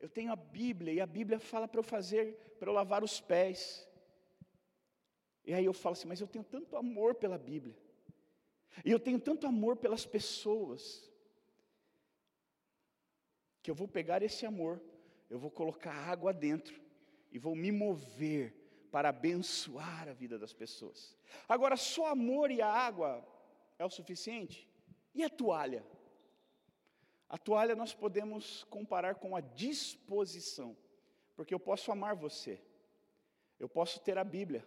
eu 0.00 0.08
tenho 0.08 0.32
a 0.32 0.36
Bíblia, 0.36 0.92
e 0.92 1.00
a 1.00 1.06
Bíblia 1.06 1.38
fala 1.38 1.68
para 1.68 1.78
eu 1.78 1.84
fazer, 1.84 2.34
para 2.58 2.68
eu 2.68 2.74
lavar 2.74 3.04
os 3.04 3.20
pés. 3.20 3.86
E 5.44 5.54
aí 5.54 5.64
eu 5.64 5.72
falo 5.72 5.92
assim: 5.92 6.08
mas 6.08 6.20
eu 6.20 6.26
tenho 6.26 6.44
tanto 6.44 6.76
amor 6.76 7.14
pela 7.14 7.38
Bíblia, 7.38 7.76
e 8.84 8.90
eu 8.90 8.98
tenho 8.98 9.20
tanto 9.20 9.46
amor 9.46 9.76
pelas 9.76 10.04
pessoas, 10.04 11.08
que 13.68 13.70
eu 13.70 13.74
vou 13.74 13.86
pegar 13.86 14.22
esse 14.22 14.46
amor, 14.46 14.80
eu 15.28 15.38
vou 15.38 15.50
colocar 15.50 15.92
água 15.92 16.32
dentro 16.32 16.80
e 17.30 17.38
vou 17.38 17.54
me 17.54 17.70
mover 17.70 18.54
para 18.90 19.10
abençoar 19.10 20.08
a 20.08 20.14
vida 20.14 20.38
das 20.38 20.54
pessoas. 20.54 21.14
Agora, 21.46 21.76
só 21.76 22.06
amor 22.06 22.50
e 22.50 22.62
a 22.62 22.66
água 22.66 23.22
é 23.78 23.84
o 23.84 23.90
suficiente? 23.90 24.66
E 25.14 25.22
a 25.22 25.28
toalha? 25.28 25.84
A 27.28 27.36
toalha 27.36 27.76
nós 27.76 27.92
podemos 27.92 28.64
comparar 28.70 29.16
com 29.16 29.36
a 29.36 29.42
disposição, 29.42 30.74
porque 31.36 31.52
eu 31.52 31.60
posso 31.60 31.92
amar 31.92 32.16
você, 32.16 32.58
eu 33.60 33.68
posso 33.68 34.00
ter 34.00 34.16
a 34.16 34.24
Bíblia, 34.24 34.66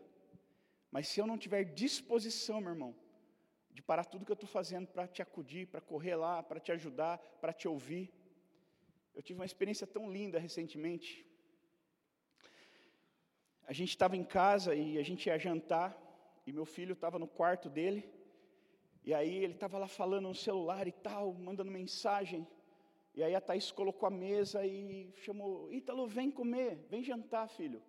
mas 0.92 1.08
se 1.08 1.20
eu 1.20 1.26
não 1.26 1.40
tiver 1.40 1.64
disposição, 1.64 2.62
meu 2.62 2.70
irmão, 2.70 2.96
de 3.72 3.82
parar 3.82 4.06
tudo 4.06 4.26
que 4.26 4.32
eu 4.32 4.36
estou 4.36 4.48
fazendo 4.48 4.86
para 4.86 5.08
te 5.08 5.24
acudir, 5.24 5.66
para 5.66 5.82
correr 5.82 6.16
lá, 6.16 6.44
para 6.44 6.60
te 6.60 6.72
ajudar, 6.72 7.18
para 7.42 7.52
te 7.52 7.68
ouvir, 7.68 8.14
eu 9.16 9.22
tive 9.22 9.40
uma 9.40 9.46
experiência 9.46 9.86
tão 9.86 10.12
linda 10.12 10.40
recentemente. 10.40 11.26
A 13.66 13.74
gente 13.74 13.90
estava 13.90 14.16
em 14.18 14.24
casa 14.24 14.74
e 14.76 14.98
a 14.98 15.04
gente 15.04 15.28
ia 15.28 15.38
jantar, 15.38 15.98
e 16.46 16.52
meu 16.52 16.66
filho 16.66 16.94
estava 16.94 17.20
no 17.20 17.28
quarto 17.28 17.70
dele, 17.70 18.10
e 19.04 19.14
aí 19.14 19.44
ele 19.44 19.54
estava 19.54 19.78
lá 19.78 19.88
falando 19.88 20.28
no 20.28 20.36
celular 20.36 20.88
e 20.88 20.92
tal, 20.92 21.34
mandando 21.34 21.72
mensagem. 21.72 22.48
E 23.14 23.24
aí 23.24 23.36
a 23.36 23.42
Thaís 23.42 23.72
colocou 23.72 24.08
a 24.08 24.12
mesa 24.12 24.66
e 24.66 25.12
chamou, 25.18 25.72
Ítalo, 25.72 26.08
vem 26.08 26.32
comer, 26.32 26.86
vem 26.90 27.04
jantar, 27.04 27.48
filho. 27.50 27.82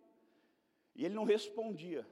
E 0.95 1.05
ele 1.05 1.15
não 1.15 1.25
respondia. 1.25 2.07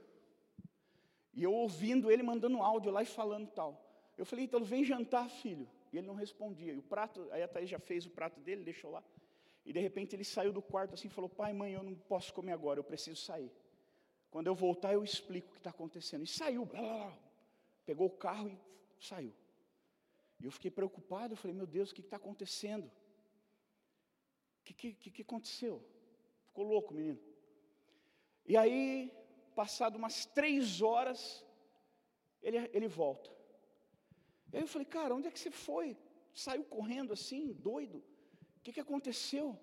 E 1.33 1.43
eu 1.43 1.53
ouvindo 1.53 2.11
ele 2.11 2.23
mandando 2.23 2.59
áudio 2.59 2.93
lá 2.93 3.03
e 3.03 3.07
falando 3.07 3.49
tal. 3.49 3.85
Eu 4.17 4.27
falei, 4.27 4.45
Ítalo, 4.45 4.65
vem 4.65 4.85
jantar, 4.85 5.29
filho. 5.29 5.69
E 5.93 5.99
ele 5.99 6.07
não 6.07 6.15
respondia. 6.15 6.73
E 6.73 6.79
o 6.79 6.83
prato, 6.83 7.29
aí 7.33 7.43
a 7.43 7.49
Thaís 7.49 7.69
já 7.69 7.79
fez 7.79 8.07
o 8.07 8.11
prato 8.11 8.41
dele, 8.41 8.63
deixou 8.65 8.91
lá. 8.91 9.03
E 9.65 9.73
de 9.73 9.81
repente 9.81 10.15
ele 10.17 10.25
saiu 10.25 10.53
do 10.53 10.63
quarto 10.63 10.95
assim 10.95 11.09
e 11.09 11.11
falou: 11.11 11.29
Pai, 11.29 11.53
mãe, 11.53 11.73
eu 11.73 11.83
não 11.83 11.95
posso 11.95 12.33
comer 12.33 12.53
agora, 12.53 12.79
eu 12.79 12.85
preciso 12.85 13.21
sair. 13.21 13.51
Quando 14.31 14.47
eu 14.47 14.55
voltar, 14.55 14.93
eu 14.93 15.03
explico 15.03 15.49
o 15.49 15.53
que 15.53 15.59
está 15.59 15.71
acontecendo. 15.71 16.25
E 16.25 16.27
saiu, 16.27 16.65
blá, 16.65 16.81
blá, 16.81 16.99
blá. 16.99 17.19
pegou 17.85 18.07
o 18.07 18.11
carro 18.11 18.49
e 18.49 18.59
saiu. 19.05 19.35
E 20.39 20.45
eu 20.45 20.51
fiquei 20.51 20.71
preocupado, 20.71 21.35
eu 21.35 21.37
falei: 21.37 21.57
Meu 21.57 21.67
Deus, 21.67 21.91
o 21.91 21.95
que 21.95 22.01
está 22.01 22.17
acontecendo? 22.17 22.87
O 24.61 24.65
que, 24.65 24.93
que, 24.95 25.11
que 25.11 25.23
aconteceu? 25.23 25.85
Ficou 26.47 26.65
louco, 26.65 26.95
menino. 26.95 27.19
E 28.47 28.57
aí, 28.57 29.13
passado 29.55 29.97
umas 29.97 30.27
três 30.27 30.81
horas, 30.81 31.45
ele, 32.43 32.57
ele 32.73 32.89
volta. 32.89 33.31
E 34.53 34.57
aí 34.57 34.63
eu 34.63 34.69
falei, 34.69 34.87
cara, 34.87 35.15
onde 35.15 35.29
é 35.29 35.31
que 35.31 35.39
você 35.39 35.51
foi? 35.51 35.97
Saiu 36.33 36.65
correndo 36.65 37.13
assim, 37.13 37.53
doido? 37.53 37.99
O 38.57 38.61
que, 38.63 38.73
que 38.73 38.81
aconteceu? 38.81 39.59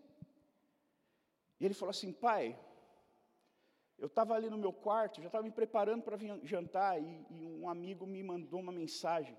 E 1.60 1.66
ele 1.66 1.74
falou 1.74 1.92
assim, 1.92 2.12
pai, 2.12 2.58
eu 3.98 4.08
estava 4.08 4.34
ali 4.34 4.50
no 4.50 4.58
meu 4.58 4.72
quarto, 4.72 5.22
já 5.22 5.28
estava 5.28 5.44
me 5.44 5.52
preparando 5.52 6.04
para 6.04 6.18
jantar, 6.44 7.02
e, 7.02 7.26
e 7.30 7.44
um 7.44 7.70
amigo 7.70 8.06
me 8.06 8.22
mandou 8.24 8.60
uma 8.60 8.72
mensagem, 8.72 9.38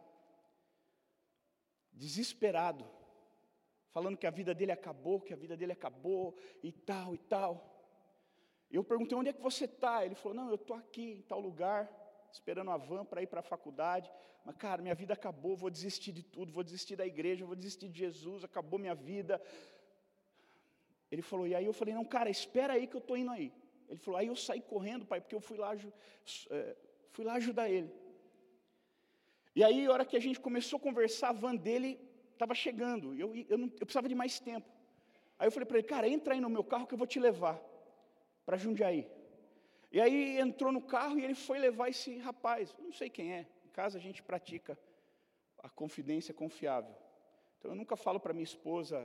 desesperado, 1.93 2.85
falando 3.91 4.17
que 4.17 4.27
a 4.27 4.31
vida 4.31 4.55
dele 4.55 4.73
acabou, 4.73 5.21
que 5.21 5.33
a 5.33 5.37
vida 5.37 5.57
dele 5.57 5.73
acabou, 5.73 6.37
e 6.63 6.73
tal, 6.73 7.15
e 7.15 7.19
tal. 7.19 7.75
Eu 8.71 8.85
perguntei, 8.85 9.17
onde 9.17 9.31
é 9.31 9.33
que 9.33 9.41
você 9.43 9.65
está? 9.65 10.05
Ele 10.05 10.15
falou, 10.15 10.35
não, 10.35 10.49
eu 10.49 10.57
estou 10.57 10.77
aqui, 10.77 11.13
em 11.13 11.23
tal 11.23 11.41
lugar 11.41 11.89
esperando 12.33 12.71
a 12.71 12.77
van 12.77 13.05
para 13.05 13.23
ir 13.23 13.27
para 13.27 13.41
a 13.41 13.43
faculdade. 13.43 14.11
Mas, 14.45 14.57
cara, 14.57 14.83
minha 14.83 14.95
vida 14.95 15.13
acabou, 15.15 15.57
vou 15.57 15.71
desistir 15.71 16.13
de 16.13 16.23
tudo, 16.23 16.53
vou 16.53 16.65
desistir 16.65 16.97
da 16.97 17.07
igreja, 17.07 17.45
vou 17.45 17.57
desistir 17.57 17.89
de 17.89 17.99
Jesus, 17.99 18.45
acabou 18.45 18.79
minha 18.79 18.95
vida. 18.95 19.41
Ele 21.11 21.23
falou, 21.23 21.47
e 21.47 21.55
aí 21.55 21.65
eu 21.65 21.73
falei, 21.73 21.95
não, 21.95 22.05
cara, 22.05 22.31
espera 22.31 22.75
aí 22.75 22.87
que 22.87 22.97
eu 22.97 23.01
estou 23.01 23.17
indo 23.17 23.31
aí. 23.31 23.53
Ele 23.89 23.99
falou, 23.99 24.19
aí 24.19 24.27
eu 24.27 24.37
saí 24.37 24.61
correndo, 24.61 25.07
pai, 25.07 25.21
porque 25.21 25.35
eu 25.35 25.41
fui 25.41 25.57
lá, 25.57 25.75
é, 26.51 26.77
fui 27.13 27.25
lá 27.25 27.35
ajudar 27.35 27.71
ele. 27.71 27.91
E 29.55 29.65
aí, 29.65 29.87
a 29.87 29.93
hora 29.93 30.05
que 30.05 30.17
a 30.17 30.21
gente 30.21 30.39
começou 30.39 30.77
a 30.77 30.81
conversar, 30.81 31.31
a 31.31 31.33
van 31.33 31.57
dele 31.57 31.99
estava 32.33 32.55
chegando, 32.55 33.15
eu, 33.15 33.35
eu, 33.49 33.59
não, 33.59 33.67
eu 33.67 33.87
precisava 33.87 34.09
de 34.09 34.15
mais 34.15 34.39
tempo. 34.39 34.69
Aí 35.39 35.47
eu 35.47 35.53
falei 35.53 35.67
para 35.67 35.79
ele, 35.79 35.87
cara, 35.87 36.09
entra 36.09 36.35
aí 36.35 36.41
no 36.41 36.51
meu 36.51 36.63
carro 36.63 36.87
que 36.87 36.95
eu 36.95 36.99
vou 36.99 37.07
te 37.07 37.19
levar 37.19 37.61
para 38.45 38.57
Jundiaí. 38.57 39.09
E 39.91 40.01
aí 40.01 40.39
entrou 40.39 40.71
no 40.71 40.83
carro 40.83 41.19
e 41.19 41.25
ele 41.25 41.35
foi 41.35 41.59
levar 41.59 41.89
esse 41.89 42.19
rapaz, 42.19 42.75
não 42.79 42.93
sei 42.93 43.09
quem 43.09 43.33
é, 43.33 43.47
casa 43.79 43.97
a 43.97 44.05
gente 44.07 44.21
pratica 44.31 44.73
a 45.67 45.69
confidência 45.81 46.33
confiável. 46.43 46.95
Então 47.57 47.71
eu 47.71 47.77
nunca 47.81 47.97
falo 48.05 48.19
para 48.23 48.37
minha 48.37 48.51
esposa 48.53 48.97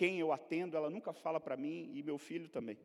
quem 0.00 0.12
eu 0.24 0.30
atendo, 0.36 0.76
ela 0.78 0.90
nunca 0.96 1.12
fala 1.24 1.38
para 1.46 1.56
mim 1.64 1.78
e 1.96 2.02
meu 2.02 2.18
filho 2.28 2.48
também. 2.56 2.78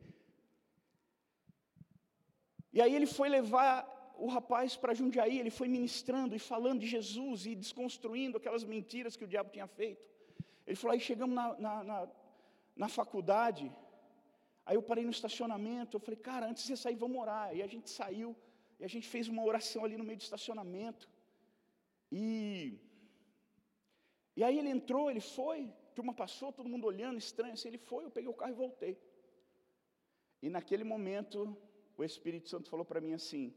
E 2.76 2.78
aí 2.82 2.94
ele 2.94 3.06
foi 3.18 3.28
levar 3.38 3.74
o 4.24 4.28
rapaz 4.36 4.76
para 4.76 4.98
Jundiaí, 5.00 5.38
ele 5.38 5.54
foi 5.60 5.68
ministrando 5.76 6.36
e 6.36 6.38
falando 6.38 6.80
de 6.80 6.88
Jesus 6.96 7.46
e 7.46 7.54
desconstruindo 7.64 8.36
aquelas 8.36 8.64
mentiras 8.74 9.16
que 9.16 9.24
o 9.24 9.32
diabo 9.34 9.50
tinha 9.56 9.66
feito. 9.66 10.06
Ele 10.66 10.76
falou, 10.76 10.92
aí 10.92 11.00
chegamos 11.00 11.34
na, 11.34 11.46
na, 11.66 11.74
na, 11.90 11.98
na 12.82 12.88
faculdade, 12.88 13.64
aí 14.66 14.76
eu 14.76 14.82
parei 14.82 15.04
no 15.04 15.16
estacionamento, 15.18 15.96
eu 15.96 16.00
falei, 16.06 16.20
cara, 16.30 16.46
antes 16.46 16.62
de 16.62 16.68
você 16.68 16.76
sair, 16.76 16.96
vamos 17.04 17.18
orar. 17.24 17.56
E 17.56 17.62
a 17.62 17.66
gente 17.66 17.88
saiu, 17.88 18.36
e 18.80 18.84
a 18.84 18.88
gente 18.88 19.06
fez 19.06 19.28
uma 19.28 19.44
oração 19.44 19.84
ali 19.84 19.96
no 19.98 20.04
meio 20.04 20.16
do 20.16 20.22
estacionamento. 20.22 21.06
E, 22.10 22.78
e 24.34 24.42
aí 24.42 24.58
ele 24.58 24.70
entrou, 24.70 25.10
ele 25.10 25.20
foi, 25.20 25.70
turma 25.94 26.14
passou, 26.14 26.50
todo 26.50 26.68
mundo 26.68 26.86
olhando, 26.86 27.18
estranho, 27.18 27.52
assim, 27.52 27.68
ele 27.68 27.78
foi, 27.78 28.04
eu 28.04 28.10
peguei 28.10 28.30
o 28.30 28.38
carro 28.40 28.52
e 28.52 28.62
voltei. 28.64 28.98
E 30.42 30.48
naquele 30.48 30.82
momento, 30.82 31.54
o 31.94 32.02
Espírito 32.02 32.48
Santo 32.48 32.70
falou 32.70 32.86
para 32.86 33.02
mim 33.02 33.12
assim: 33.12 33.54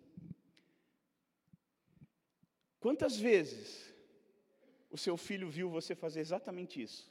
Quantas 2.82 3.18
vezes 3.18 3.94
o 4.92 4.98
seu 4.98 5.16
filho 5.16 5.50
viu 5.50 5.70
você 5.70 5.96
fazer 5.96 6.20
exatamente 6.20 6.82
isso? 6.82 7.10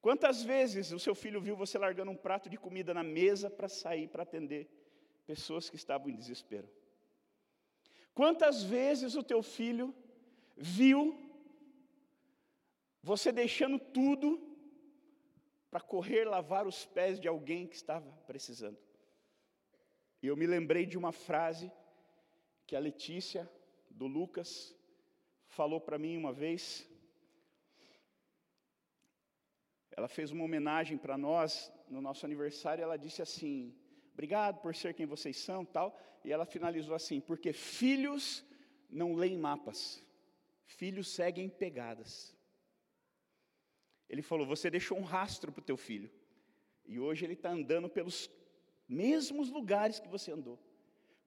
Quantas 0.00 0.42
vezes 0.42 0.92
o 0.92 0.98
seu 0.98 1.14
filho 1.14 1.42
viu 1.42 1.54
você 1.54 1.76
largando 1.76 2.10
um 2.10 2.16
prato 2.16 2.48
de 2.48 2.56
comida 2.56 2.94
na 2.94 3.02
mesa 3.02 3.50
para 3.50 3.68
sair 3.68 4.08
para 4.08 4.22
atender 4.22 4.66
pessoas 5.26 5.68
que 5.70 5.76
estavam 5.76 6.08
em 6.08 6.16
desespero? 6.16 6.68
Quantas 8.14 8.62
vezes 8.62 9.14
o 9.14 9.22
teu 9.22 9.42
filho 9.42 9.94
viu 10.56 11.18
você 13.02 13.32
deixando 13.32 13.78
tudo 13.78 14.28
para 15.70 15.80
correr 15.80 16.24
lavar 16.24 16.66
os 16.66 16.84
pés 16.84 17.18
de 17.20 17.28
alguém 17.28 17.66
que 17.66 17.76
estava 17.76 18.10
precisando? 18.26 18.78
E 20.22 20.26
eu 20.26 20.36
me 20.36 20.46
lembrei 20.46 20.84
de 20.84 20.98
uma 20.98 21.12
frase 21.12 21.72
que 22.66 22.76
a 22.76 22.80
Letícia, 22.80 23.50
do 23.88 24.06
Lucas, 24.06 24.76
falou 25.46 25.80
para 25.80 25.98
mim 25.98 26.16
uma 26.16 26.32
vez. 26.32 26.86
Ela 29.96 30.08
fez 30.08 30.30
uma 30.30 30.44
homenagem 30.44 30.98
para 30.98 31.16
nós 31.16 31.72
no 31.88 32.00
nosso 32.00 32.24
aniversário. 32.26 32.82
Ela 32.82 32.96
disse 32.96 33.22
assim: 33.22 33.74
Obrigado 34.12 34.60
por 34.60 34.74
ser 34.74 34.94
quem 34.94 35.06
vocês 35.06 35.36
são, 35.36 35.64
tal. 35.64 35.98
E 36.24 36.32
ela 36.32 36.44
finalizou 36.44 36.94
assim: 36.94 37.20
Porque 37.20 37.52
filhos 37.52 38.44
não 38.88 39.14
leem 39.14 39.38
mapas, 39.38 40.04
filhos 40.64 41.08
seguem 41.08 41.48
pegadas. 41.48 42.36
Ele 44.08 44.22
falou: 44.22 44.46
Você 44.46 44.70
deixou 44.70 44.98
um 44.98 45.04
rastro 45.04 45.52
para 45.52 45.60
o 45.60 45.64
teu 45.64 45.76
filho, 45.76 46.10
e 46.84 46.98
hoje 46.98 47.24
ele 47.24 47.34
está 47.34 47.50
andando 47.50 47.88
pelos 47.88 48.30
mesmos 48.88 49.50
lugares 49.50 50.00
que 50.00 50.08
você 50.08 50.32
andou. 50.32 50.58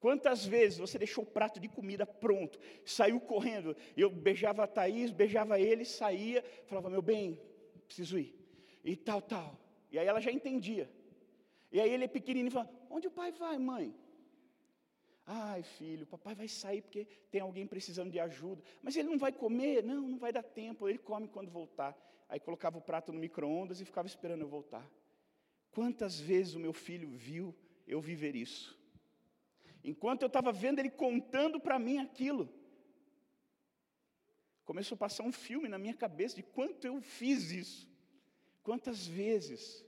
Quantas 0.04 0.46
vezes 0.46 0.80
você 0.80 1.00
deixou 1.00 1.24
o 1.24 1.28
prato 1.28 1.62
de 1.62 1.69
comida 1.69 2.06
pronto, 2.06 2.60
saiu 2.84 3.22
correndo, 3.22 3.74
eu 3.96 4.10
beijava 4.10 4.65
a 4.65 4.67
Thaís, 4.67 5.12
beijava 5.12 5.58
ele, 5.58 5.86
saía, 5.86 6.43
falava, 6.65 6.89
meu 6.89 7.02
bem, 7.02 7.39
preciso 7.86 8.19
ir, 8.19 8.36
e 8.84 8.98
tal, 8.98 9.22
tal. 9.22 9.58
E 9.89 9.98
aí 9.98 10.06
ela 10.06 10.19
já 10.19 10.30
entendia. 10.30 10.91
E 11.73 11.81
aí 11.81 11.91
ele 11.91 12.03
é 12.03 12.07
pequenininho 12.07 12.49
e 12.49 12.51
fala, 12.51 12.69
onde 12.88 13.07
o 13.07 13.12
pai 13.12 13.31
vai, 13.31 13.57
mãe? 13.57 13.95
Ai, 15.25 15.63
filho, 15.63 16.05
papai 16.05 16.36
vai 16.36 16.47
sair 16.47 16.83
porque 16.83 17.07
tem 17.31 17.41
alguém 17.41 17.65
precisando 17.65 18.12
de 18.12 18.19
ajuda. 18.19 18.62
Mas 18.81 18.95
ele 18.95 19.09
não 19.09 19.17
vai 19.17 19.31
comer? 19.31 19.83
Não, 19.83 20.07
não 20.07 20.19
vai 20.19 20.31
dar 20.31 20.43
tempo. 20.43 20.88
Ele 20.88 20.99
come 20.99 21.27
quando 21.27 21.49
voltar. 21.49 21.97
Aí 22.29 22.39
colocava 22.39 22.77
o 22.77 22.81
prato 22.81 23.12
no 23.12 23.19
micro-ondas 23.19 23.81
e 23.81 23.86
ficava 23.86 24.07
esperando 24.07 24.41
eu 24.41 24.47
voltar. 24.47 24.88
Quantas 25.71 26.19
vezes 26.19 26.53
o 26.53 26.59
meu 26.59 26.73
filho 26.73 27.09
viu 27.09 27.55
eu 27.88 27.99
viver 27.99 28.36
isso? 28.36 28.77
Enquanto 29.83 30.21
eu 30.21 30.27
estava 30.27 30.51
vendo 30.51 30.77
ele 30.77 30.91
contando 30.91 31.59
para 31.59 31.79
mim 31.79 31.97
aquilo, 31.97 32.47
começou 34.63 34.95
a 34.95 34.99
passar 34.99 35.23
um 35.23 35.31
filme 35.31 35.67
na 35.67 35.79
minha 35.79 35.95
cabeça 35.95 36.36
de 36.36 36.43
quanto 36.43 36.86
eu 36.86 37.01
fiz 37.01 37.49
isso. 37.51 37.89
Quantas 38.62 39.07
vezes 39.07 39.83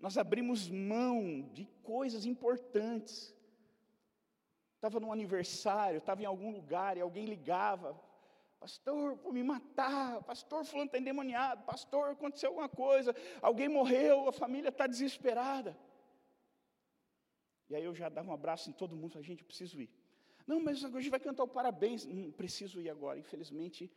nós 0.00 0.16
abrimos 0.16 0.68
mão 0.68 1.42
de 1.52 1.66
coisas 1.82 2.24
importantes. 2.24 3.34
Estava 4.76 4.98
num 4.98 5.12
aniversário, 5.12 5.98
estava 5.98 6.22
em 6.22 6.26
algum 6.26 6.50
lugar 6.50 6.96
e 6.96 7.02
alguém 7.02 7.26
ligava, 7.26 8.00
pastor, 8.58 9.14
vou 9.16 9.32
me 9.32 9.42
matar, 9.42 10.22
pastor, 10.22 10.64
fulano 10.64 10.86
está 10.86 10.98
endemoniado, 10.98 11.64
pastor, 11.64 12.10
aconteceu 12.10 12.48
alguma 12.48 12.68
coisa, 12.68 13.14
alguém 13.42 13.68
morreu, 13.68 14.26
a 14.26 14.32
família 14.32 14.70
está 14.70 14.86
desesperada. 14.86 15.76
E 17.68 17.76
aí 17.76 17.84
eu 17.84 17.94
já 17.94 18.08
dava 18.08 18.30
um 18.30 18.34
abraço 18.34 18.70
em 18.70 18.72
todo 18.72 18.96
mundo, 18.96 19.12
falei, 19.12 19.28
gente, 19.28 19.42
eu 19.42 19.46
preciso 19.46 19.80
ir. 19.80 19.90
Não, 20.46 20.58
mas 20.58 20.82
a 20.82 20.88
gente 20.88 21.10
vai 21.10 21.20
cantar 21.20 21.44
o 21.44 21.48
parabéns. 21.48 22.04
Não 22.04 22.32
preciso 22.32 22.80
ir 22.80 22.90
agora. 22.90 23.18
Infelizmente, 23.18 23.88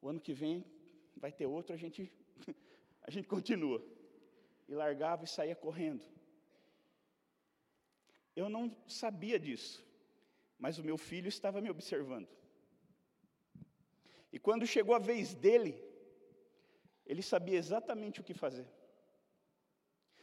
o 0.00 0.08
ano 0.08 0.20
que 0.20 0.32
vem 0.32 0.64
vai 1.16 1.30
ter 1.30 1.46
outro, 1.46 1.72
a 1.72 1.76
gente, 1.76 2.12
a 3.02 3.10
gente 3.10 3.28
continua. 3.28 3.80
E 4.72 4.74
largava 4.74 5.24
e 5.24 5.28
saía 5.28 5.54
correndo. 5.54 6.02
Eu 8.34 8.48
não 8.48 8.74
sabia 8.88 9.38
disso, 9.38 9.86
mas 10.58 10.78
o 10.78 10.84
meu 10.88 10.96
filho 10.96 11.28
estava 11.28 11.60
me 11.60 11.68
observando. 11.68 12.30
E 14.32 14.38
quando 14.38 14.66
chegou 14.74 14.94
a 14.94 14.98
vez 14.98 15.34
dele, 15.34 15.74
ele 17.04 17.20
sabia 17.20 17.58
exatamente 17.58 18.22
o 18.22 18.24
que 18.24 18.32
fazer. 18.32 18.66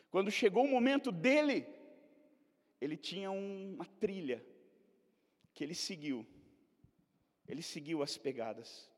Quando 0.09 0.31
chegou 0.31 0.63
o 0.63 0.67
momento 0.67 1.11
dele, 1.11 1.67
ele 2.81 2.97
tinha 2.97 3.29
uma 3.29 3.85
trilha 3.85 4.43
que 5.53 5.63
ele 5.63 5.75
seguiu. 5.75 6.25
Ele 7.47 7.61
seguiu 7.61 8.01
as 8.01 8.17
pegadas. 8.17 8.89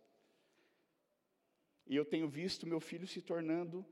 E 1.86 1.94
eu 1.94 2.06
tenho 2.06 2.30
visto 2.30 2.66
meu 2.66 2.80
filho 2.80 3.06
se 3.06 3.22
tornando 3.22 3.86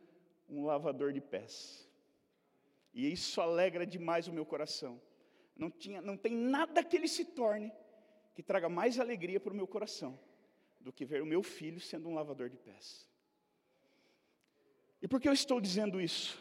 um 0.50 0.66
lavador 0.66 1.14
de 1.14 1.22
pés. 1.22 1.90
E 2.94 3.12
isso 3.12 3.40
alegra 3.40 3.86
demais 3.86 4.28
o 4.28 4.34
meu 4.34 4.46
coração. 4.46 5.02
Não, 5.56 5.70
tinha, 5.70 6.02
não 6.02 6.18
tem 6.18 6.36
nada 6.36 6.84
que 6.84 6.96
ele 6.96 7.08
se 7.08 7.26
torne 7.26 7.72
que 8.34 8.42
traga 8.42 8.70
mais 8.70 9.00
alegria 9.00 9.40
para 9.40 9.54
o 9.54 9.56
meu 9.56 9.68
coração 9.68 10.18
do 10.80 10.94
que 10.94 11.06
ver 11.06 11.22
o 11.22 11.26
meu 11.26 11.44
filho 11.44 11.80
sendo 11.80 12.08
um 12.08 12.14
lavador 12.14 12.50
de 12.50 12.58
pés. 12.58 13.08
E 15.02 15.08
por 15.08 15.20
que 15.20 15.28
eu 15.28 15.34
estou 15.34 15.60
dizendo 15.60 16.00
isso? 16.00 16.40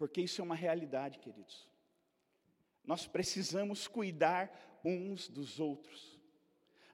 porque 0.00 0.22
isso 0.22 0.40
é 0.40 0.44
uma 0.44 0.54
realidade, 0.54 1.18
queridos. 1.18 1.68
Nós 2.82 3.06
precisamos 3.06 3.86
cuidar 3.86 4.80
uns 4.82 5.28
dos 5.28 5.60
outros, 5.60 6.18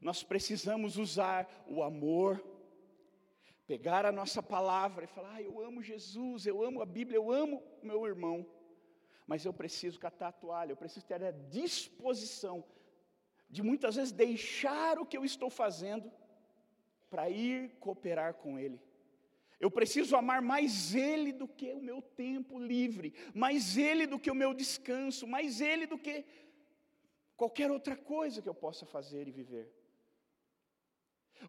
nós 0.01 0.25
precisamos 0.25 0.97
usar 0.97 1.49
o 1.69 1.85
amor, 1.85 2.45
pegar 3.67 4.07
a 4.07 4.13
nossa 4.13 4.43
palavra 4.43 5.05
e 5.05 5.09
falar: 5.09 5.35
ah, 5.35 5.43
eu 5.43 5.61
amo 5.61 5.83
Jesus, 5.83 6.47
eu 6.47 6.63
amo 6.63 6.81
a 6.81 6.87
Bíblia, 6.87 7.19
eu 7.19 7.31
amo 7.31 7.62
meu 7.83 8.07
irmão, 8.07 8.47
mas 9.27 9.45
eu 9.45 9.53
preciso 9.53 9.99
catar 9.99 10.29
a 10.29 10.33
toalha, 10.33 10.73
eu 10.73 10.77
preciso 10.77 11.07
ter 11.07 11.23
a 11.23 11.31
disposição 11.31 12.64
de 13.49 13.62
muitas 13.62 13.97
vezes 13.97 14.12
deixar 14.12 14.99
o 14.99 15.07
que 15.07 15.17
eu 15.17 15.25
estou 15.25 15.51
fazendo 15.51 16.11
para 17.11 17.29
ir 17.31 17.71
cooperar 17.81 18.35
com 18.35 18.59
Ele. 18.59 18.81
Eu 19.59 19.71
preciso 19.71 20.17
amar 20.17 20.43
mais 20.43 20.95
Ele 20.95 21.33
do 21.33 21.49
que 21.49 21.73
o 21.73 21.81
meu 21.81 22.03
tempo 22.03 22.59
livre, 22.59 23.14
mais 23.35 23.77
Ele 23.77 24.07
do 24.07 24.19
que 24.19 24.31
o 24.31 24.35
meu 24.35 24.53
descanso, 24.53 25.27
mais 25.27 25.61
Ele 25.61 25.87
do 25.87 25.99
que 25.99 26.25
qualquer 27.37 27.71
outra 27.71 27.97
coisa 27.97 28.43
que 28.43 28.49
eu 28.49 28.55
possa 28.55 28.85
fazer 28.85 29.27
e 29.29 29.31
viver. 29.31 29.73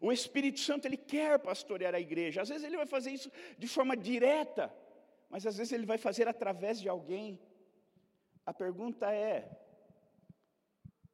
O 0.00 0.12
Espírito 0.12 0.60
Santo, 0.60 0.86
Ele 0.86 0.96
quer 0.96 1.38
pastorear 1.38 1.94
a 1.94 2.00
igreja, 2.00 2.42
às 2.42 2.48
vezes 2.48 2.64
Ele 2.64 2.76
vai 2.76 2.86
fazer 2.86 3.10
isso 3.10 3.30
de 3.56 3.68
forma 3.68 3.96
direta, 3.96 4.72
mas 5.28 5.46
às 5.46 5.56
vezes 5.56 5.72
Ele 5.72 5.86
vai 5.86 5.98
fazer 5.98 6.28
através 6.28 6.80
de 6.80 6.88
alguém. 6.88 7.40
A 8.44 8.52
pergunta 8.52 9.12
é: 9.12 9.50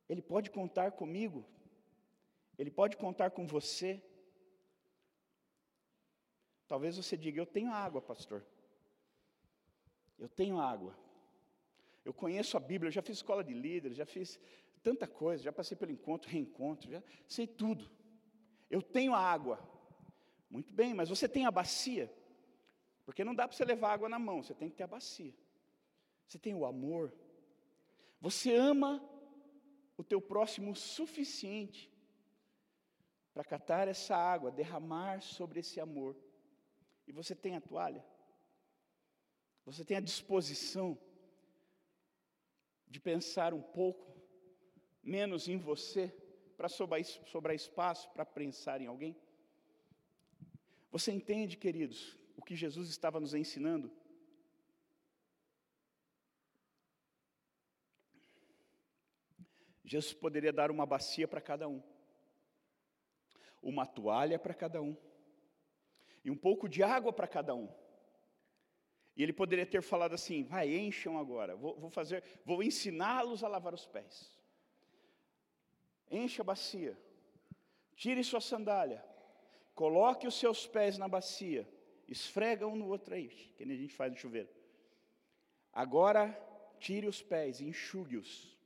Ele 0.09 0.23
pode 0.23 0.51
contar 0.51 0.93
comigo? 0.93 1.45
Ele 2.59 2.71
pode 2.71 2.97
contar 2.97 3.31
com 3.31 3.47
você? 3.47 4.03
Talvez 6.67 6.97
você 6.97 7.17
diga: 7.17 7.41
Eu 7.41 7.47
tenho 7.47 7.71
água, 7.73 8.01
pastor. 8.01 8.45
Eu 10.19 10.29
tenho 10.29 10.61
água. 10.61 10.97
Eu 12.05 12.13
conheço 12.13 12.57
a 12.57 12.61
Bíblia, 12.61 12.89
eu 12.89 12.93
já 12.93 13.03
fiz 13.03 13.17
escola 13.17 13.43
de 13.43 13.55
líderes, 13.55 13.97
já 13.97 14.07
fiz 14.07 14.39
tanta 14.83 15.07
coisa, 15.07 15.43
já 15.43 15.53
passei 15.53 15.77
pelo 15.77 15.91
encontro, 15.91 16.31
reencontro, 16.31 16.91
já 16.91 17.03
sei 17.27 17.47
tudo. 17.47 17.91
Eu 18.75 18.83
tenho 18.83 19.15
a 19.15 19.21
água. 19.21 19.57
Muito 20.51 20.73
bem, 20.73 20.93
mas 20.93 21.09
você 21.09 21.29
tem 21.29 21.47
a 21.47 21.51
bacia? 21.61 22.13
Porque 23.05 23.23
não 23.23 23.33
dá 23.33 23.47
para 23.47 23.57
você 23.57 23.65
levar 23.65 23.93
água 23.93 24.09
na 24.09 24.19
mão, 24.19 24.43
você 24.43 24.53
tem 24.53 24.69
que 24.69 24.75
ter 24.75 24.83
a 24.83 24.89
bacia. 24.89 25.33
Você 26.27 26.41
tem 26.41 26.57
o 26.57 26.67
amor. 26.67 27.15
Você 28.21 28.53
ama 28.53 29.01
o 29.97 30.03
teu 30.03 30.21
próximo 30.21 30.73
o 30.73 30.75
suficiente 30.75 31.89
para 33.33 33.45
catar 33.45 33.87
essa 33.87 34.17
água, 34.17 34.51
derramar 34.51 35.23
sobre 35.23 35.61
esse 35.61 35.79
amor. 35.79 36.17
E 37.07 37.13
você 37.13 37.33
tem 37.33 37.55
a 37.55 37.61
toalha? 37.61 38.05
Você 39.67 39.85
tem 39.85 39.99
a 39.99 40.09
disposição 40.11 40.99
de 42.89 42.99
pensar 42.99 43.55
um 43.55 43.63
pouco 43.63 44.21
menos 45.01 45.47
em 45.47 45.59
você 45.59 46.13
para 46.57 46.69
sobrar 46.69 47.55
espaço 47.55 48.11
para 48.11 48.25
pensar 48.25 48.81
em 48.81 48.87
alguém? 48.87 49.17
Você 50.91 51.11
entende, 51.13 51.57
queridos, 51.57 52.17
o 52.37 52.43
que 52.43 52.55
Jesus 52.55 52.89
estava 52.89 53.19
nos 53.19 53.35
ensinando? 53.35 53.91
Jesus 59.85 60.15
poderia 60.15 60.53
dar 60.53 60.71
uma 60.71 60.87
bacia 60.87 61.29
para 61.29 61.41
cada 61.41 61.69
um, 61.69 61.83
uma 63.63 63.87
toalha 63.87 64.39
para 64.39 64.55
cada 64.55 64.81
um, 64.81 64.97
e 66.25 66.31
um 66.31 66.37
pouco 66.37 66.69
de 66.69 66.83
água 66.83 67.13
para 67.13 67.29
cada 67.29 67.55
um. 67.55 67.69
E 69.17 69.23
ele 69.23 69.33
poderia 69.33 69.67
ter 69.67 69.83
falado 69.83 70.15
assim: 70.15 70.43
vai, 70.43 70.75
encham 70.75 71.19
agora, 71.19 71.55
vou, 71.55 71.79
vou 71.79 71.91
fazer, 71.91 72.25
vou 72.45 72.63
ensiná-los 72.63 73.45
a 73.45 73.49
lavar 73.49 73.75
os 73.75 73.87
pés. 73.87 74.34
Encha 76.11 76.43
a 76.43 76.45
bacia, 76.45 76.99
tire 77.97 78.23
sua 78.23 78.41
sandália, 78.41 79.05
coloque 79.75 80.27
os 80.27 80.35
seus 80.35 80.67
pés 80.67 80.99
na 80.99 81.09
bacia, 81.09 81.69
esfrega 82.07 82.67
um 82.67 82.77
no 82.77 82.89
outro 82.89 83.15
aí, 83.15 83.29
que 83.29 83.65
nem 83.65 83.77
a 83.77 83.81
gente 83.81 83.95
faz 83.95 84.13
no 84.13 84.19
chuveiro. 84.19 84.49
Agora, 85.73 86.39
tire 86.79 87.07
os 87.07 87.23
pés, 87.23 87.61
enxugue-os. 87.61 88.57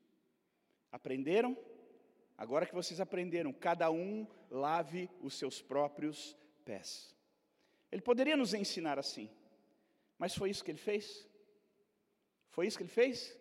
Aprenderam? 0.91 1.57
Agora 2.37 2.67
que 2.67 2.75
vocês 2.75 3.01
aprenderam, 3.01 3.53
cada 3.53 3.91
um 3.91 4.27
lave 4.51 5.09
os 5.21 5.35
seus 5.35 5.63
próprios 5.63 6.37
pés. 6.65 7.15
Ele 7.91 8.03
poderia 8.03 8.37
nos 8.37 8.53
ensinar 8.53 8.99
assim, 8.99 9.31
mas 10.19 10.35
foi 10.35 10.51
isso 10.51 10.65
que 10.65 10.71
ele 10.71 10.79
fez? 10.79 11.27
Foi 12.51 12.67
isso 12.67 12.77
que 12.77 12.83
ele 12.83 12.91
fez? 12.91 13.38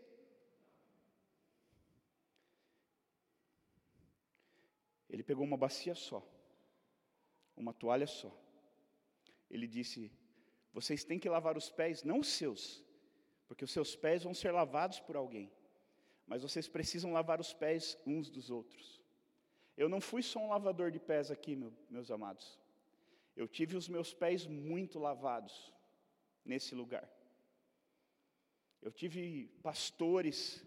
Ele 5.18 5.24
pegou 5.24 5.44
uma 5.44 5.58
bacia 5.58 5.96
só, 5.96 6.26
uma 7.56 7.74
toalha 7.74 8.08
só. 8.08 8.32
Ele 9.50 9.68
disse: 9.68 10.12
Vocês 10.72 11.04
têm 11.04 11.20
que 11.20 11.30
lavar 11.30 11.58
os 11.58 11.70
pés, 11.70 12.04
não 12.04 12.20
os 12.20 12.28
seus, 12.28 12.84
porque 13.48 13.66
os 13.66 13.72
seus 13.72 13.96
pés 13.96 14.24
vão 14.24 14.34
ser 14.34 14.52
lavados 14.52 15.00
por 15.00 15.16
alguém 15.16 15.52
mas 16.28 16.44
vocês 16.44 16.68
precisam 16.68 17.14
lavar 17.14 17.40
os 17.40 17.54
pés 17.54 17.98
uns 18.06 18.30
dos 18.30 18.50
outros. 18.50 19.02
Eu 19.78 19.88
não 19.88 20.02
fui 20.02 20.22
só 20.22 20.40
um 20.40 20.50
lavador 20.50 20.92
de 20.92 21.00
pés 21.00 21.32
aqui, 21.32 21.56
meu, 21.56 21.74
meus 21.90 22.12
amados. 22.12 22.60
Eu 23.36 23.48
tive 23.48 23.78
os 23.78 23.88
meus 23.88 24.14
pés 24.14 24.46
muito 24.46 25.00
lavados 25.00 25.74
nesse 26.44 26.76
lugar. 26.76 27.10
Eu 28.82 28.92
tive 28.92 29.48
pastores 29.64 30.66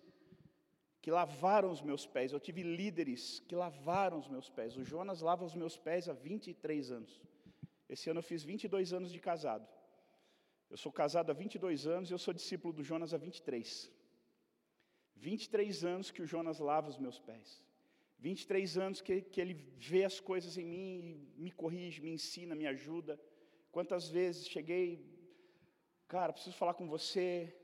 que 1.03 1.11
lavaram 1.11 1.71
os 1.71 1.81
meus 1.81 2.07
pés, 2.07 2.33
eu 2.33 2.41
tive 2.41 2.63
líderes 2.63 3.41
que 3.49 3.55
lavaram 3.55 4.19
os 4.19 4.29
meus 4.29 4.51
pés. 4.51 4.77
O 4.77 4.85
Jonas 4.85 5.21
lava 5.23 5.45
os 5.45 5.55
meus 5.55 5.77
pés 5.77 6.09
há 6.09 6.13
23 6.13 6.91
anos. 6.91 7.21
Esse 7.89 8.11
ano 8.11 8.19
eu 8.19 8.23
fiz 8.23 8.43
22 8.45 8.93
anos 8.93 9.11
de 9.11 9.19
casado. 9.19 9.67
Eu 10.69 10.77
sou 10.77 10.93
casado 10.93 11.31
há 11.31 11.35
22 11.35 11.87
anos 11.87 12.11
e 12.11 12.15
eu 12.15 12.19
sou 12.19 12.35
discípulo 12.35 12.73
do 12.73 12.85
Jonas 12.85 13.15
há 13.15 13.17
23. 13.17 13.91
23 15.17 15.85
anos 15.85 16.11
que 16.11 16.23
o 16.23 16.27
Jonas 16.27 16.59
lava 16.59 16.89
os 16.89 16.99
meus 16.99 17.19
pés. 17.19 17.63
23 18.19 18.77
anos 18.77 19.01
que, 19.01 19.23
que 19.23 19.41
ele 19.41 19.55
vê 19.79 20.05
as 20.05 20.21
coisas 20.21 20.59
em 20.59 20.67
mim 20.67 21.33
me 21.37 21.51
corrige, 21.51 22.03
me 22.03 22.13
ensina, 22.13 22.55
me 22.55 22.67
ajuda. 22.67 23.19
Quantas 23.73 24.09
vezes 24.09 24.49
cheguei, 24.49 24.87
cara, 26.07 26.33
preciso 26.33 26.57
falar 26.57 26.75
com 26.75 26.87
você, 26.87 27.55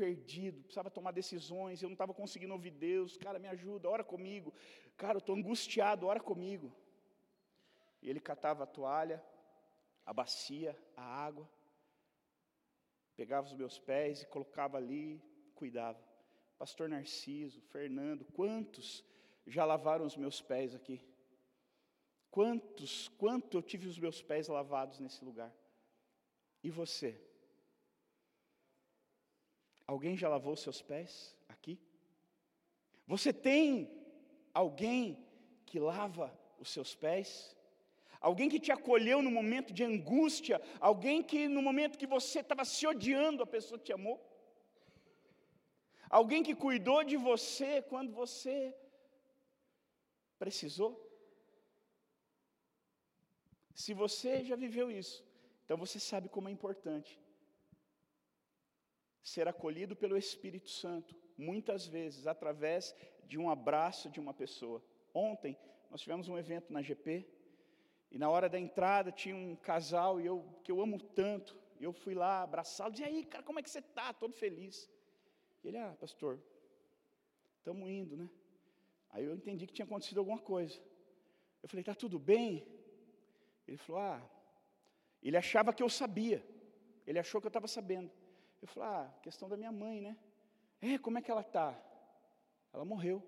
perdido, 0.00 0.62
precisava 0.62 0.90
tomar 0.98 1.12
decisões, 1.20 1.82
eu 1.82 1.88
não 1.90 1.98
estava 1.98 2.14
conseguindo 2.20 2.54
ouvir 2.58 2.72
Deus, 2.88 3.16
cara, 3.24 3.38
me 3.44 3.48
ajuda, 3.48 3.88
ora 3.96 4.04
comigo. 4.12 4.52
Cara, 4.96 5.16
eu 5.18 5.24
estou 5.24 5.36
angustiado, 5.36 6.06
ora 6.06 6.20
comigo. 6.30 6.68
E 8.02 8.08
ele 8.10 8.20
catava 8.20 8.64
a 8.64 8.72
toalha, 8.76 9.18
a 10.04 10.12
bacia, 10.12 10.72
a 10.96 11.02
água, 11.02 11.46
pegava 13.16 13.46
os 13.46 13.54
meus 13.54 13.78
pés 13.78 14.22
e 14.22 14.26
colocava 14.26 14.76
ali, 14.78 15.22
cuidava 15.54 16.00
pastor 16.60 16.90
Narciso, 16.90 17.58
Fernando, 17.72 18.22
quantos 18.34 19.02
já 19.46 19.64
lavaram 19.64 20.04
os 20.04 20.14
meus 20.14 20.42
pés 20.42 20.74
aqui? 20.74 21.00
Quantos, 22.30 23.08
quanto 23.16 23.56
eu 23.56 23.62
tive 23.62 23.88
os 23.88 23.98
meus 23.98 24.20
pés 24.20 24.46
lavados 24.46 24.98
nesse 24.98 25.24
lugar? 25.24 25.50
E 26.62 26.70
você? 26.70 27.18
Alguém 29.92 30.16
já 30.22 30.28
lavou 30.34 30.54
seus 30.54 30.80
pés 30.90 31.12
aqui? 31.54 31.74
Você 33.12 33.30
tem 33.32 33.64
alguém 34.62 35.00
que 35.68 35.78
lava 35.80 36.26
os 36.62 36.68
seus 36.74 36.90
pés? 37.04 37.30
Alguém 38.28 38.48
que 38.52 38.60
te 38.64 38.70
acolheu 38.70 39.18
no 39.20 39.32
momento 39.38 39.72
de 39.78 39.82
angústia? 39.92 40.56
Alguém 40.78 41.16
que 41.30 41.40
no 41.56 41.62
momento 41.68 41.98
que 42.02 42.06
você 42.06 42.38
estava 42.38 42.64
se 42.64 42.86
odiando, 42.86 43.42
a 43.42 43.52
pessoa 43.54 43.80
te 43.86 43.92
amou? 43.92 44.18
Alguém 46.18 46.44
que 46.48 46.54
cuidou 46.66 47.02
de 47.02 47.16
você 47.16 47.82
quando 47.82 48.12
você 48.22 48.56
precisou? 50.38 50.92
Se 53.74 53.92
você 53.92 54.44
já 54.44 54.54
viveu 54.54 54.88
isso, 55.02 55.18
então 55.64 55.76
você 55.84 55.98
sabe 55.98 56.28
como 56.28 56.48
é 56.48 56.52
importante 56.52 57.12
ser 59.22 59.48
acolhido 59.48 59.94
pelo 59.94 60.16
Espírito 60.16 60.70
Santo, 60.70 61.14
muitas 61.36 61.86
vezes 61.86 62.26
através 62.26 62.94
de 63.24 63.38
um 63.38 63.50
abraço 63.50 64.10
de 64.10 64.20
uma 64.20 64.34
pessoa. 64.34 64.82
Ontem 65.14 65.56
nós 65.90 66.00
tivemos 66.00 66.28
um 66.28 66.38
evento 66.38 66.72
na 66.72 66.82
GP 66.82 67.26
e 68.10 68.18
na 68.18 68.28
hora 68.28 68.48
da 68.48 68.58
entrada 68.58 69.12
tinha 69.12 69.36
um 69.36 69.54
casal 69.56 70.20
e 70.20 70.26
eu 70.26 70.44
que 70.64 70.72
eu 70.72 70.80
amo 70.80 70.98
tanto, 70.98 71.56
eu 71.80 71.92
fui 71.92 72.14
lá 72.14 72.42
abraçá-lo, 72.42 72.94
e 72.98 73.04
aí, 73.04 73.24
cara, 73.24 73.42
como 73.42 73.58
é 73.58 73.62
que 73.62 73.70
você 73.70 73.78
está? 73.78 74.12
Todo 74.12 74.34
feliz. 74.34 74.90
E 75.62 75.68
ele, 75.68 75.78
ah, 75.78 75.96
pastor, 75.98 76.40
estamos 77.58 77.88
indo, 77.88 78.16
né? 78.16 78.28
Aí 79.10 79.24
eu 79.24 79.34
entendi 79.34 79.66
que 79.66 79.72
tinha 79.72 79.84
acontecido 79.84 80.18
alguma 80.18 80.38
coisa. 80.38 80.80
Eu 81.62 81.68
falei, 81.68 81.82
está 81.82 81.94
tudo 81.94 82.18
bem? 82.18 82.66
Ele 83.66 83.76
falou, 83.76 84.00
ah, 84.00 84.30
ele 85.22 85.36
achava 85.36 85.72
que 85.72 85.82
eu 85.82 85.88
sabia. 85.88 86.44
Ele 87.06 87.18
achou 87.18 87.40
que 87.40 87.46
eu 87.46 87.50
estava 87.50 87.68
sabendo. 87.68 88.10
Eu 88.60 88.68
falei, 88.68 88.88
ah, 88.88 89.14
questão 89.22 89.48
da 89.48 89.56
minha 89.56 89.72
mãe, 89.72 90.00
né? 90.00 90.16
É, 90.80 90.98
como 90.98 91.18
é 91.18 91.22
que 91.22 91.30
ela 91.30 91.40
está? 91.40 91.78
Ela 92.72 92.84
morreu. 92.84 93.22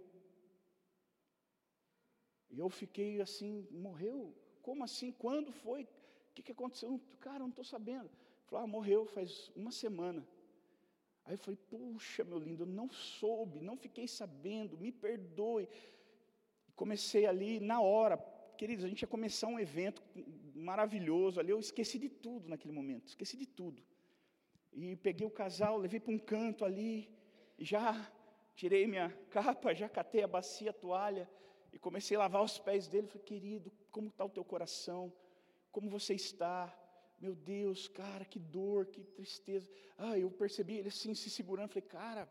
E 2.51 2.59
eu 2.59 2.69
fiquei 2.69 3.21
assim, 3.21 3.67
morreu? 3.71 4.35
Como 4.61 4.85
assim? 4.85 5.11
Quando 5.13 5.53
foi? 5.53 5.85
O 5.85 6.35
que, 6.35 6.43
que 6.43 6.53
aconteceu? 6.53 7.01
Cara, 7.21 7.41
não 7.41 7.49
estou 7.49 7.65
sabendo. 7.65 8.11
Falou, 8.47 8.65
ah, 8.65 8.67
morreu 8.67 9.07
faz 9.07 9.51
uma 9.57 9.71
semana. 9.71 10.27
Aí 11.25 11.35
eu 11.35 11.39
falei, 11.39 11.59
puxa, 11.71 12.25
meu 12.25 12.39
lindo, 12.39 12.65
eu 12.65 12.67
não 12.67 12.91
soube, 12.91 13.61
não 13.61 13.77
fiquei 13.77 14.09
sabendo, 14.09 14.77
me 14.77 14.91
perdoe. 14.91 15.69
Comecei 16.75 17.27
ali 17.27 17.61
na 17.61 17.81
hora, 17.81 18.17
queridos, 18.59 18.85
a 18.85 18.89
gente 18.89 19.03
ia 19.03 19.09
começar 19.09 19.47
um 19.47 19.59
evento 19.59 20.03
maravilhoso 20.55 21.39
ali, 21.39 21.51
eu 21.51 21.61
esqueci 21.61 21.99
de 21.99 22.09
tudo 22.09 22.49
naquele 22.49 22.73
momento, 22.73 23.09
esqueci 23.09 23.37
de 23.37 23.47
tudo. 23.47 23.83
E 24.73 24.97
peguei 24.97 25.27
o 25.27 25.31
casal, 25.31 25.77
levei 25.77 26.01
para 26.01 26.13
um 26.13 26.19
canto 26.19 26.65
ali, 26.65 27.09
já 27.59 28.11
tirei 28.55 28.87
minha 28.87 29.11
capa, 29.31 29.75
já 29.75 29.89
catei 29.89 30.23
a 30.23 30.27
bacia, 30.27 30.71
a 30.71 30.75
toalha, 30.75 31.29
e 31.73 31.79
comecei 31.79 32.17
a 32.17 32.21
lavar 32.21 32.43
os 32.43 32.59
pés 32.59 32.89
dele. 32.89 33.07
Falei, 33.07 33.25
querido, 33.25 33.73
como 33.91 34.09
está 34.09 34.25
o 34.25 34.31
teu 34.31 34.45
coração? 34.45 35.13
Como 35.71 35.91
você 35.91 36.15
está? 36.15 36.75
Meu 37.21 37.35
Deus, 37.35 37.87
cara, 37.89 38.25
que 38.25 38.39
dor, 38.39 38.87
que 38.87 39.05
tristeza. 39.05 39.69
Ah, 39.97 40.19
eu 40.19 40.31
percebi 40.31 40.79
ele 40.79 40.89
assim 40.89 41.15
se 41.15 41.31
segurando. 41.31 41.69
Falei, 41.69 41.89
cara, 41.89 42.29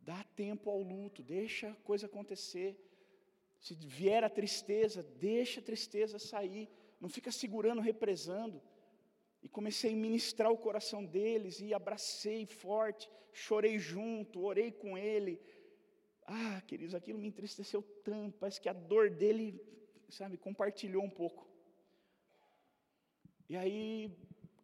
dá 0.00 0.22
tempo 0.36 0.70
ao 0.70 0.80
luto, 0.80 1.22
deixa 1.22 1.70
a 1.70 1.74
coisa 1.76 2.06
acontecer. 2.06 2.78
Se 3.58 3.74
vier 3.74 4.22
a 4.22 4.28
tristeza, 4.28 5.02
deixa 5.02 5.60
a 5.60 5.62
tristeza 5.62 6.18
sair. 6.18 6.68
Não 7.00 7.08
fica 7.08 7.32
segurando, 7.32 7.80
represando. 7.80 8.60
E 9.44 9.48
comecei 9.48 9.92
a 9.92 9.96
ministrar 9.96 10.50
o 10.50 10.56
coração 10.56 11.04
deles 11.04 11.60
e 11.60 11.74
abracei 11.74 12.46
forte, 12.46 13.10
chorei 13.30 13.78
junto, 13.78 14.42
orei 14.42 14.72
com 14.72 14.96
ele. 14.96 15.38
Ah, 16.26 16.62
queridos, 16.66 16.94
aquilo 16.94 17.18
me 17.18 17.28
entristeceu 17.28 17.82
tanto, 18.02 18.38
parece 18.38 18.58
que 18.58 18.70
a 18.70 18.72
dor 18.72 19.10
dele, 19.10 19.60
sabe, 20.08 20.38
compartilhou 20.38 21.04
um 21.04 21.10
pouco. 21.10 21.46
E 23.46 23.54
aí 23.54 24.10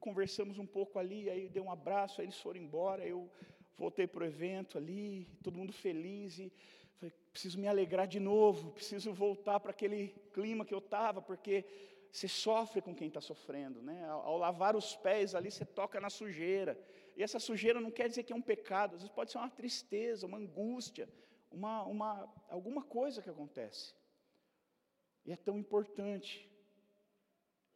conversamos 0.01 0.59
um 0.59 0.67
pouco 0.67 0.99
ali, 0.99 1.29
aí 1.29 1.51
dei 1.51 1.63
um 1.63 1.71
abraço, 1.71 2.23
aí 2.23 2.27
eles 2.27 2.41
foram 2.41 2.59
embora, 2.59 3.07
eu 3.07 3.31
voltei 3.77 4.07
para 4.07 4.25
o 4.25 4.27
evento 4.27 4.79
ali, 4.79 5.29
todo 5.43 5.59
mundo 5.59 5.75
feliz, 5.75 6.39
e 6.39 6.51
falei, 6.97 7.13
preciso 7.31 7.61
me 7.61 7.69
alegrar 7.69 8.09
de 8.09 8.19
novo, 8.19 8.71
preciso 8.71 9.13
voltar 9.13 9.61
para 9.61 9.73
aquele 9.73 10.09
clima 10.33 10.65
que 10.65 10.73
eu 10.73 10.79
estava, 10.79 11.21
porque 11.21 11.67
você 12.13 12.27
sofre 12.27 12.83
com 12.83 12.95
quem 12.95 13.09
está 13.09 13.21
sofrendo, 13.21 13.81
né? 13.83 14.05
Ao, 14.09 14.21
ao, 14.21 14.37
lavar 14.37 14.75
os 14.75 14.97
pés 14.97 15.35
ali, 15.35 15.51
você 15.51 15.65
toca 15.65 16.01
na 16.01 16.11
sujeira. 16.11 16.79
E 17.17 17.23
essa 17.23 17.39
sujeira 17.39 17.81
não 17.81 17.91
quer 17.91 18.09
dizer 18.09 18.25
que 18.25 18.33
é 18.33 18.37
um 18.37 18.43
pecado, 18.43 18.97
às 18.97 19.03
vezes 19.03 19.15
pode 19.15 19.31
ser 19.31 19.39
uma 19.39 19.51
tristeza, 19.51 20.27
uma 20.27 20.39
angústia, 20.39 21.09
uma, 21.51 21.85
uma, 21.85 22.33
alguma 22.49 22.83
coisa 22.83 23.23
que 23.23 23.31
acontece. 23.31 23.95
E 25.25 25.33
é 25.33 25.37
tão 25.37 25.57
importante. 25.59 26.51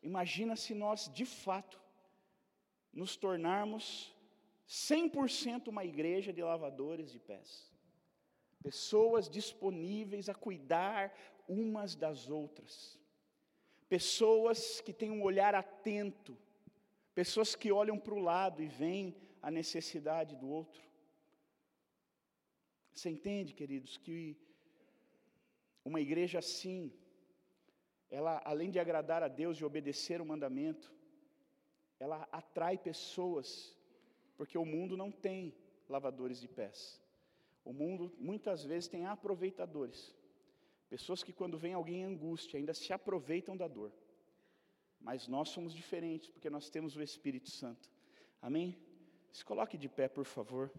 Imagina 0.03 0.57
se 0.57 0.74
nós, 0.74 1.09
de 1.12 1.24
fato, 1.24 1.80
nos 2.93 3.16
tornarmos 3.16 4.14
100% 4.68 5.68
uma 5.68 5.85
igreja 5.85 6.32
de 6.32 6.43
lavadores 6.43 7.12
de 7.12 7.20
pés. 7.20 7.72
Pessoas 8.62 9.28
disponíveis 9.28 10.28
a 10.28 10.35
cuidar 10.35 11.14
umas 11.47 11.95
das 11.95 12.28
outras 12.30 12.99
pessoas 13.89 14.80
que 14.80 14.93
têm 14.93 15.11
um 15.11 15.22
olhar 15.22 15.55
atento, 15.55 16.37
pessoas 17.14 17.55
que 17.55 17.70
olham 17.70 17.99
para 17.99 18.14
o 18.14 18.18
lado 18.18 18.62
e 18.62 18.66
veem 18.66 19.16
a 19.41 19.51
necessidade 19.51 20.35
do 20.37 20.49
outro. 20.49 20.82
Você 22.93 23.11
entende, 23.11 23.55
queridos, 23.55 23.97
que 23.97 24.37
uma 25.85 26.01
igreja 26.01 26.39
assim, 26.39 26.93
ela 28.11 28.41
além 28.45 28.70
de 28.70 28.78
agradar 28.78 29.22
a 29.22 29.28
Deus 29.28 29.59
e 29.59 29.64
obedecer 29.64 30.20
o 30.20 30.26
mandamento, 30.26 30.93
ela 31.99 32.28
atrai 32.32 32.78
pessoas, 32.78 33.76
porque 34.37 34.57
o 34.57 34.64
mundo 34.64 34.97
não 34.97 35.11
tem 35.11 35.55
lavadores 35.89 36.41
de 36.41 36.49
pés. 36.49 37.01
O 37.64 37.72
mundo 37.72 38.12
muitas 38.18 38.64
vezes 38.64 38.89
tem 38.89 39.07
aproveitadores. 39.07 40.14
Pessoas 40.95 41.25
que, 41.25 41.33
quando 41.33 41.59
vem 41.59 41.75
alguém 41.75 42.03
em 42.03 42.05
angústia, 42.05 42.57
ainda 42.57 42.73
se 42.73 42.93
aproveitam 42.93 43.57
da 43.57 43.67
dor. 43.67 43.93
Mas 45.01 45.27
nós 45.27 45.49
somos 45.49 45.75
diferentes, 45.75 46.31
porque 46.31 46.49
nós 46.49 46.71
temos 46.71 46.95
o 46.95 47.03
Espírito 47.03 47.51
Santo. 47.51 47.91
Amém? 48.41 48.79
Se 49.33 49.45
coloque 49.45 49.77
de 49.77 49.89
pé, 49.89 50.07
por 50.07 50.25
favor. 50.25 50.71